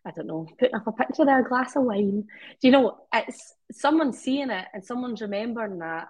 I 0.07 0.11
don't 0.13 0.29
know, 0.29 0.47
putting 0.59 0.77
up 0.77 0.87
a 0.87 0.93
picture 0.93 1.23
of 1.23 1.29
a 1.29 1.49
glass 1.49 1.75
of 1.75 1.83
wine. 1.83 2.25
Do 2.61 2.69
you 2.69 2.71
know, 2.71 2.99
it's 3.13 3.55
someone 3.73 4.13
seeing 4.13 4.51
it 4.51 4.67
and 4.73 4.85
someone's 4.85 5.21
remembering 5.21 5.81
that. 5.81 6.09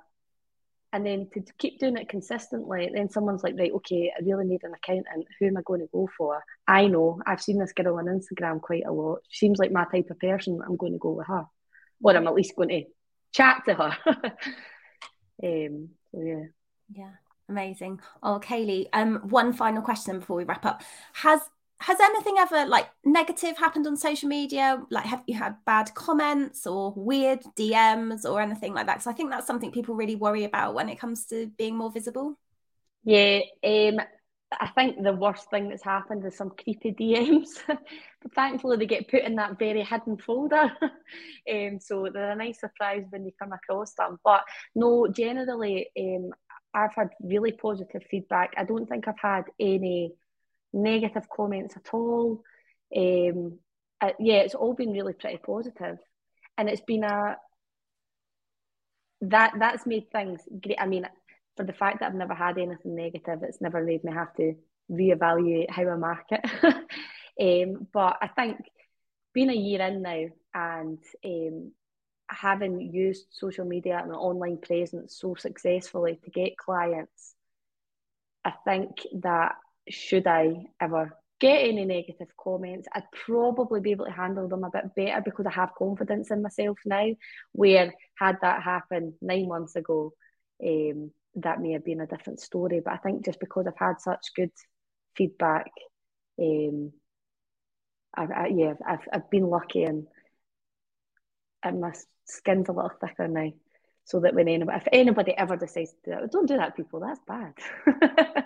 And 0.93 1.05
then 1.05 1.29
to 1.35 1.43
keep 1.59 1.79
doing 1.79 1.97
it 1.97 2.09
consistently, 2.09 2.91
then 2.93 3.11
someone's 3.11 3.43
like, 3.43 3.55
right, 3.59 3.73
okay, 3.73 4.13
I 4.17 4.23
really 4.23 4.45
need 4.45 4.65
an 4.65 4.73
accountant. 4.75 5.27
Who 5.41 5.47
am 5.47 5.57
I 5.57 5.63
going 5.65 5.81
to 5.81 5.89
go 5.93 6.09
for? 6.17 6.43
I 6.69 6.87
know, 6.87 7.21
I've 7.27 7.43
seen 7.43 7.59
this 7.59 7.73
girl 7.73 7.97
on 7.97 8.05
Instagram 8.05 8.61
quite 8.61 8.85
a 8.87 8.93
lot. 8.93 9.21
She 9.29 9.47
seems 9.47 9.59
like 9.59 9.73
my 9.73 9.85
type 9.85 10.11
of 10.11 10.19
person. 10.19 10.61
I'm 10.65 10.77
going 10.77 10.93
to 10.93 10.99
go 10.99 11.13
with 11.13 11.27
her. 11.27 11.45
Or 12.03 12.17
I'm 12.17 12.27
at 12.27 12.35
least 12.35 12.57
going 12.57 12.69
to 12.69 12.85
chat 13.33 13.63
to 13.67 13.75
her. 13.75 13.97
um, 15.43 15.89
so, 16.13 16.21
yeah. 16.23 16.45
Yeah, 16.89 17.13
amazing. 17.49 18.01
Oh, 18.23 18.41
Kayleigh, 18.43 18.89
um, 18.93 19.17
one 19.29 19.53
final 19.53 19.83
question 19.83 20.21
before 20.21 20.37
we 20.37 20.45
wrap 20.45 20.65
up. 20.65 20.83
Has 21.15 21.41
has 21.81 22.01
anything 22.01 22.37
ever 22.39 22.65
like 22.65 22.89
negative 23.05 23.59
happened 23.59 23.87
on 23.87 23.97
social 23.97 24.29
media? 24.29 24.83
Like, 24.91 25.05
have 25.05 25.23
you 25.27 25.35
had 25.35 25.57
bad 25.67 25.95
comments 25.95 26.67
or 26.67 26.93
weird 26.97 27.41
DMs 27.55 28.25
or 28.25 28.41
anything 28.41 28.73
like 28.73 28.87
that? 28.87 28.95
Because 28.95 29.07
I 29.09 29.13
think 29.13 29.31
that's 29.31 29.47
something 29.47 29.71
people 29.73 29.95
really 29.95 30.17
worry 30.17 30.45
about 30.45 30.75
when 30.75 30.89
it 30.89 30.99
comes 30.99 31.27
to 31.27 31.49
being 31.59 31.77
more 31.77 31.91
visible. 31.91 32.39
Yeah, 33.05 33.41
um, 33.65 34.01
I 34.61 34.69
think 34.69 35.03
the 35.03 35.13
worst 35.13 35.51
thing 35.51 35.69
that's 35.69 35.83
happened 35.85 36.25
is 36.25 36.37
some 36.37 36.51
creepy 36.51 36.93
DMs. 36.99 37.61
but 37.67 38.35
thankfully, 38.35 38.77
they 38.77 38.87
get 38.87 39.09
put 39.09 39.23
in 39.23 39.37
that 39.37 39.59
very 39.59 39.83
hidden 39.83 40.17
folder. 40.19 40.73
um, 41.53 41.79
so 41.81 42.09
they're 42.13 42.31
a 42.33 42.37
nice 42.37 42.61
surprise 42.61 43.05
when 43.11 43.25
you 43.25 43.33
come 43.41 43.53
across 43.53 43.95
them. 43.95 44.19
But 44.25 44.45
no, 44.75 45.09
generally, 45.09 45.89
um, 45.99 46.31
I've 46.77 46.95
had 46.95 47.09
really 47.21 47.53
positive 47.53 48.03
feedback. 48.11 48.53
I 48.59 48.65
don't 48.65 48.87
think 48.87 49.09
I've 49.09 49.19
had 49.19 49.45
any 49.59 50.13
negative 50.75 51.27
comments 51.35 51.75
at 51.75 51.95
all. 51.95 52.43
Um, 52.95 53.59
uh, 54.01 54.11
yeah, 54.21 54.41
it's 54.41 54.55
all 54.55 54.75
been 54.75 54.93
really 54.93 55.15
pretty 55.15 55.39
positive, 55.39 55.97
and 56.59 56.69
it's 56.69 56.83
been 56.83 57.03
a 57.03 57.39
that 59.23 59.55
that's 59.59 59.87
made 59.87 60.11
things 60.13 60.43
great. 60.63 60.79
I 60.79 60.87
mean, 60.87 61.09
for 61.57 61.65
the 61.65 61.73
fact 61.73 62.01
that 62.01 62.07
I've 62.07 62.15
never 62.15 62.35
had 62.35 62.59
anything 62.59 62.95
negative, 62.95 63.43
it's 63.43 63.63
never 63.63 63.83
made 63.83 64.05
me 64.05 64.13
have 64.13 64.35
to 64.35 64.55
reevaluate 64.91 65.71
how 65.71 65.89
I 65.89 65.97
market. 65.97 66.41
um, 66.63 67.87
but 67.93 68.19
I 68.21 68.29
think 68.29 68.59
being 69.33 69.49
a 69.49 69.55
year 69.55 69.81
in 69.81 70.03
now 70.03 70.27
and 70.55 70.99
um, 71.25 71.73
having 72.29 72.81
used 72.81 73.27
social 73.31 73.65
media 73.65 73.99
and 73.99 74.11
an 74.11 74.17
online 74.17 74.59
presence 74.59 75.17
so 75.19 75.35
successfully 75.35 76.19
to 76.25 76.31
get 76.31 76.57
clients, 76.57 77.35
I 78.45 78.53
think 78.65 78.91
that 79.23 79.57
should 79.89 80.27
I 80.27 80.67
ever 80.81 81.17
get 81.41 81.65
any 81.65 81.85
negative 81.85 82.29
comments, 82.39 82.89
I'd 82.93 83.11
probably 83.13 83.81
be 83.81 83.91
able 83.91 84.07
to 84.07 84.11
handle 84.11 84.49
them 84.49 84.65
a 84.65 84.71
bit 84.71 84.95
better 84.95 85.21
because 85.25 85.47
I 85.47 85.53
have 85.53 85.75
confidence 85.77 86.31
in 86.31 86.43
myself 86.43 86.79
now. 86.85 87.09
Where 87.53 87.93
had 88.15 88.39
that 88.41 88.63
happened 88.63 89.15
nine 89.21 89.49
months 89.49 89.77
ago, 89.77 90.15
um, 90.65 91.11
that 91.37 91.61
may 91.61 91.73
have 91.73 91.85
been 91.85 92.01
a 92.01 92.07
different 92.07 92.41
story. 92.41 92.81
But 92.85 92.95
I 92.95 92.97
think 92.99 93.25
just 93.25 93.41
because 93.41 93.67
I've 93.67 93.77
had 93.79 94.01
such 94.01 94.35
good 94.35 94.53
feedback, 95.15 95.71
um, 96.41 96.93
I, 98.17 98.25
I, 98.25 98.47
yeah, 98.47 98.75
I've 98.87 99.07
I've 99.13 99.31
been 99.31 99.49
lucky 99.49 99.85
and 99.85 100.07
and 101.63 101.81
my 101.81 101.93
skin's 102.27 102.69
a 102.69 102.73
little 102.73 102.91
thicker 103.01 103.29
now. 103.29 103.53
So 104.05 104.21
that 104.21 104.35
when 104.35 104.47
anybody, 104.47 104.77
if 104.77 104.89
anybody 104.93 105.37
ever 105.37 105.57
decides 105.57 105.91
to 105.91 105.97
do 106.05 106.11
that, 106.13 106.31
don't 106.31 106.47
do 106.47 106.57
that, 106.59 106.77
people. 106.77 107.01
That's 107.01 107.21
bad. 107.27 107.55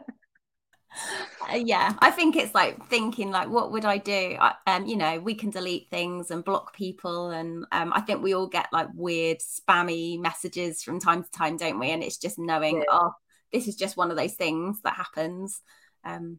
uh, 1.51 1.57
yeah, 1.57 1.93
I 1.99 2.11
think 2.11 2.35
it's 2.35 2.55
like 2.55 2.83
thinking 2.87 3.31
like, 3.31 3.51
what 3.51 3.71
would 3.73 3.85
I 3.85 3.99
do? 3.99 4.37
I, 4.41 4.55
um, 4.67 4.87
you 4.87 4.97
know, 4.97 5.21
we 5.21 5.35
can 5.35 5.51
delete 5.51 5.91
things 5.91 6.31
and 6.31 6.43
block 6.43 6.75
people, 6.75 7.29
and 7.31 7.67
um, 7.73 7.93
I 7.95 8.01
think 8.01 8.23
we 8.23 8.35
all 8.35 8.47
get 8.47 8.69
like 8.73 8.89
weird 8.95 9.39
spammy 9.41 10.19
messages 10.19 10.83
from 10.83 10.99
time 10.99 11.25
to 11.25 11.31
time, 11.31 11.59
don't 11.59 11.79
we? 11.79 11.91
And 11.91 12.03
it's 12.03 12.17
just 12.17 12.39
knowing, 12.39 12.79
yeah. 12.79 12.85
oh, 12.89 13.13
this 13.53 13.69
is 13.69 13.77
just 13.77 13.99
one 13.99 14.11
of 14.11 14.17
those 14.17 14.35
things 14.35 14.81
that 14.85 14.95
happens. 14.95 15.61
Um, 16.05 16.39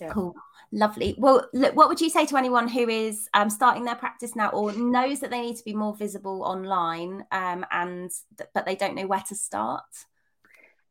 yeah. 0.00 0.08
Cool. 0.10 0.34
Lovely. 0.72 1.14
Well, 1.18 1.48
look, 1.52 1.74
what 1.74 1.88
would 1.88 2.00
you 2.00 2.10
say 2.10 2.26
to 2.26 2.36
anyone 2.36 2.68
who 2.68 2.88
is 2.88 3.28
um, 3.34 3.50
starting 3.50 3.84
their 3.84 3.96
practice 3.96 4.36
now 4.36 4.50
or 4.50 4.72
knows 4.72 5.20
that 5.20 5.30
they 5.30 5.40
need 5.40 5.56
to 5.56 5.64
be 5.64 5.74
more 5.74 5.94
visible 5.94 6.42
online 6.42 7.24
um, 7.32 7.66
and 7.70 8.10
but 8.54 8.66
they 8.66 8.76
don't 8.76 8.94
know 8.94 9.06
where 9.06 9.24
to 9.28 9.34
start? 9.34 9.84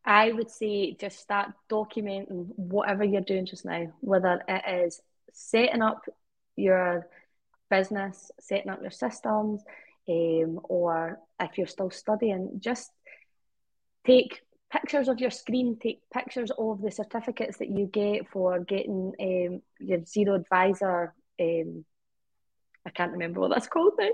I 0.06 0.32
would 0.32 0.50
say 0.50 0.93
just 0.93 1.19
start 1.19 1.52
documenting 1.69 2.48
whatever 2.56 3.04
you're 3.04 3.22
doing 3.22 3.45
just 3.45 3.65
now, 3.65 3.93
whether 4.02 4.41
it 4.48 4.86
is 4.86 5.02
setting 5.34 5.82
up 5.82 6.04
your 6.56 7.08
business, 7.69 8.32
setting 8.39 8.69
up 8.69 8.82
your 8.82 8.91
systems, 8.91 9.62
um, 10.08 10.60
or 10.63 11.19
if 11.39 11.58
you're 11.58 11.67
still 11.67 11.91
studying, 11.91 12.60
just 12.60 12.91
take 14.06 14.41
pictures 14.71 15.08
of 15.08 15.19
your 15.19 15.32
screen, 15.32 15.77
take 15.82 16.01
pictures 16.13 16.51
of 16.58 16.82
the 16.82 16.91
certificates 16.91 17.58
that 17.58 17.69
you 17.69 17.88
get 17.88 18.29
for 18.29 18.60
getting 18.60 19.13
um, 19.19 19.62
your 19.79 19.99
Xero 19.99 20.36
advisor. 20.36 21.13
Um, 21.39 21.86
I 22.86 22.91
can't 22.91 23.12
remember 23.12 23.39
what 23.39 23.51
that's 23.51 23.67
called 23.73 23.93
now, 23.99 24.10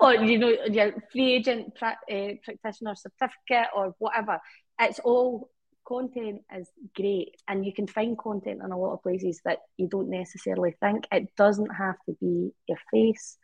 or 0.00 0.14
you 0.14 0.38
know 0.38 0.54
your 0.70 0.92
FreeAgent 1.14 1.74
pra- 1.76 1.98
uh, 2.10 2.32
practitioner 2.44 2.94
certificate 2.94 3.68
or 3.74 3.94
whatever. 3.98 4.40
It's 4.80 4.98
all 5.00 5.50
content 5.86 6.42
is 6.56 6.68
great, 6.94 7.36
and 7.48 7.64
you 7.64 7.72
can 7.72 7.86
find 7.86 8.18
content 8.18 8.60
in 8.64 8.72
a 8.72 8.78
lot 8.78 8.94
of 8.94 9.02
places 9.02 9.40
that 9.44 9.58
you 9.76 9.88
don't 9.88 10.10
necessarily 10.10 10.74
think. 10.80 11.06
It 11.12 11.28
doesn't 11.36 11.74
have 11.74 11.96
to 12.06 12.16
be 12.20 12.52
your 12.68 12.78
face. 12.92 13.38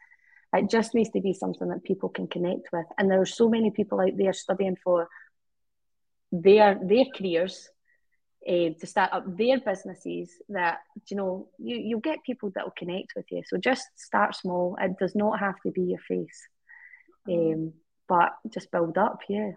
It 0.52 0.70
just 0.70 0.94
needs 0.94 1.10
to 1.10 1.20
be 1.20 1.32
something 1.32 1.68
that 1.68 1.84
people 1.84 2.08
can 2.08 2.28
connect 2.28 2.68
with. 2.72 2.86
And 2.98 3.10
there 3.10 3.20
are 3.20 3.26
so 3.26 3.48
many 3.48 3.70
people 3.70 4.00
out 4.00 4.16
there 4.16 4.32
studying 4.32 4.76
for 4.82 5.08
their 6.42 6.78
their 6.82 7.04
careers 7.16 7.68
uh, 8.48 8.70
to 8.78 8.86
start 8.86 9.12
up 9.12 9.24
their 9.36 9.58
businesses 9.60 10.30
that 10.48 10.78
you 11.08 11.16
know 11.16 11.48
you, 11.58 11.76
you'll 11.76 12.00
get 12.00 12.24
people 12.24 12.50
that 12.54 12.64
will 12.64 12.74
connect 12.76 13.14
with 13.16 13.26
you. 13.30 13.42
So 13.46 13.56
just 13.56 13.86
start 13.96 14.36
small. 14.36 14.76
It 14.80 14.98
does 14.98 15.14
not 15.14 15.40
have 15.40 15.56
to 15.64 15.70
be 15.70 15.82
your 15.82 16.00
face. 16.00 16.48
Um, 17.28 17.72
but 18.08 18.36
just 18.52 18.70
build 18.70 18.98
up 18.98 19.20
yeah. 19.28 19.52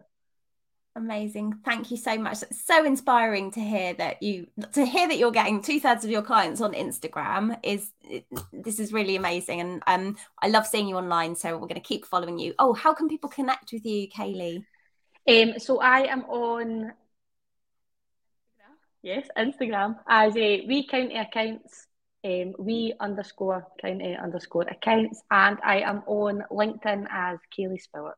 Amazing. 0.96 1.54
Thank 1.64 1.92
you 1.92 1.98
so 1.98 2.18
much. 2.18 2.42
It's 2.42 2.66
so 2.66 2.84
inspiring 2.84 3.52
to 3.52 3.60
hear 3.60 3.94
that 3.94 4.24
you 4.24 4.48
to 4.74 4.86
hear 4.86 5.08
that 5.08 5.20
you're 5.20 5.32
getting 5.32 5.62
two-thirds 5.62 6.04
of 6.04 6.10
your 6.10 6.24
clients 6.24 6.62
on 6.62 6.74
instagram 6.74 7.58
is 7.64 7.92
this 8.52 8.80
is 8.80 8.92
really 8.92 9.16
amazing. 9.16 9.62
And 9.62 9.84
um 9.86 10.18
i 10.42 10.48
love 10.48 10.66
seeing 10.66 10.88
you 10.88 10.98
online 10.98 11.36
so 11.36 11.54
we're 11.54 11.68
going 11.68 11.76
to 11.76 11.80
keep 11.80 12.06
following 12.06 12.40
you. 12.40 12.56
Oh 12.58 12.74
how 12.74 12.94
can 12.94 13.08
people 13.08 13.30
connect 13.30 13.72
with 13.72 13.86
you 13.86 14.10
kayleigh 14.10 14.66
um, 15.30 15.60
so 15.60 15.80
I 15.80 16.02
am 16.12 16.24
on 16.26 16.94
yes, 19.02 19.28
Instagram 19.38 19.98
as 20.08 20.36
a 20.36 20.66
we 20.68 20.88
county 20.88 21.16
accounts, 21.16 21.88
um, 22.24 22.54
we 22.58 22.94
underscore 23.00 23.68
county 23.82 24.16
underscore 24.16 24.64
accounts, 24.64 25.22
and 25.32 25.58
I 25.64 25.82
am 25.82 26.04
on 26.08 26.44
LinkedIn 26.52 27.08
as 27.10 27.40
Kayleigh 27.58 27.82
Spowart. 27.82 28.14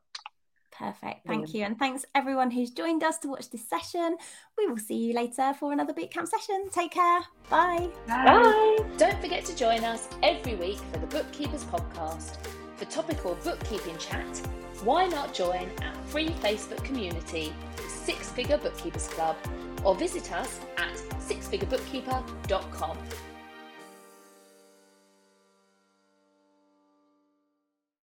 Perfect. 0.71 1.27
Thank 1.27 1.53
you. 1.53 1.63
And 1.63 1.77
thanks 1.77 2.05
everyone 2.15 2.49
who's 2.49 2.71
joined 2.71 3.03
us 3.03 3.19
to 3.19 3.27
watch 3.27 3.51
this 3.51 3.69
session. 3.69 4.17
We 4.57 4.67
will 4.67 4.77
see 4.77 4.95
you 4.95 5.13
later 5.13 5.53
for 5.59 5.71
another 5.71 5.93
bootcamp 5.93 6.27
session. 6.27 6.69
Take 6.71 6.91
care. 6.91 7.19
Bye. 7.49 7.89
Bye. 8.07 8.25
Bye. 8.25 8.77
Don't 8.97 9.21
forget 9.21 9.45
to 9.45 9.55
join 9.55 9.83
us 9.83 10.07
every 10.23 10.55
week 10.55 10.79
for 10.91 10.97
the 10.97 11.07
Bookkeepers 11.07 11.65
podcast. 11.65 12.37
For 12.81 12.87
topical 12.87 13.37
bookkeeping 13.43 13.95
chat, 13.99 14.41
why 14.83 15.05
not 15.05 15.35
join 15.35 15.69
our 15.83 15.93
free 16.07 16.29
Facebook 16.29 16.83
community, 16.83 17.53
Six 17.87 18.31
Figure 18.31 18.57
Bookkeepers 18.57 19.07
Club, 19.09 19.35
or 19.83 19.93
visit 19.93 20.31
us 20.31 20.59
at 20.77 20.95
sixfigurebookkeeper.com. 21.19 22.97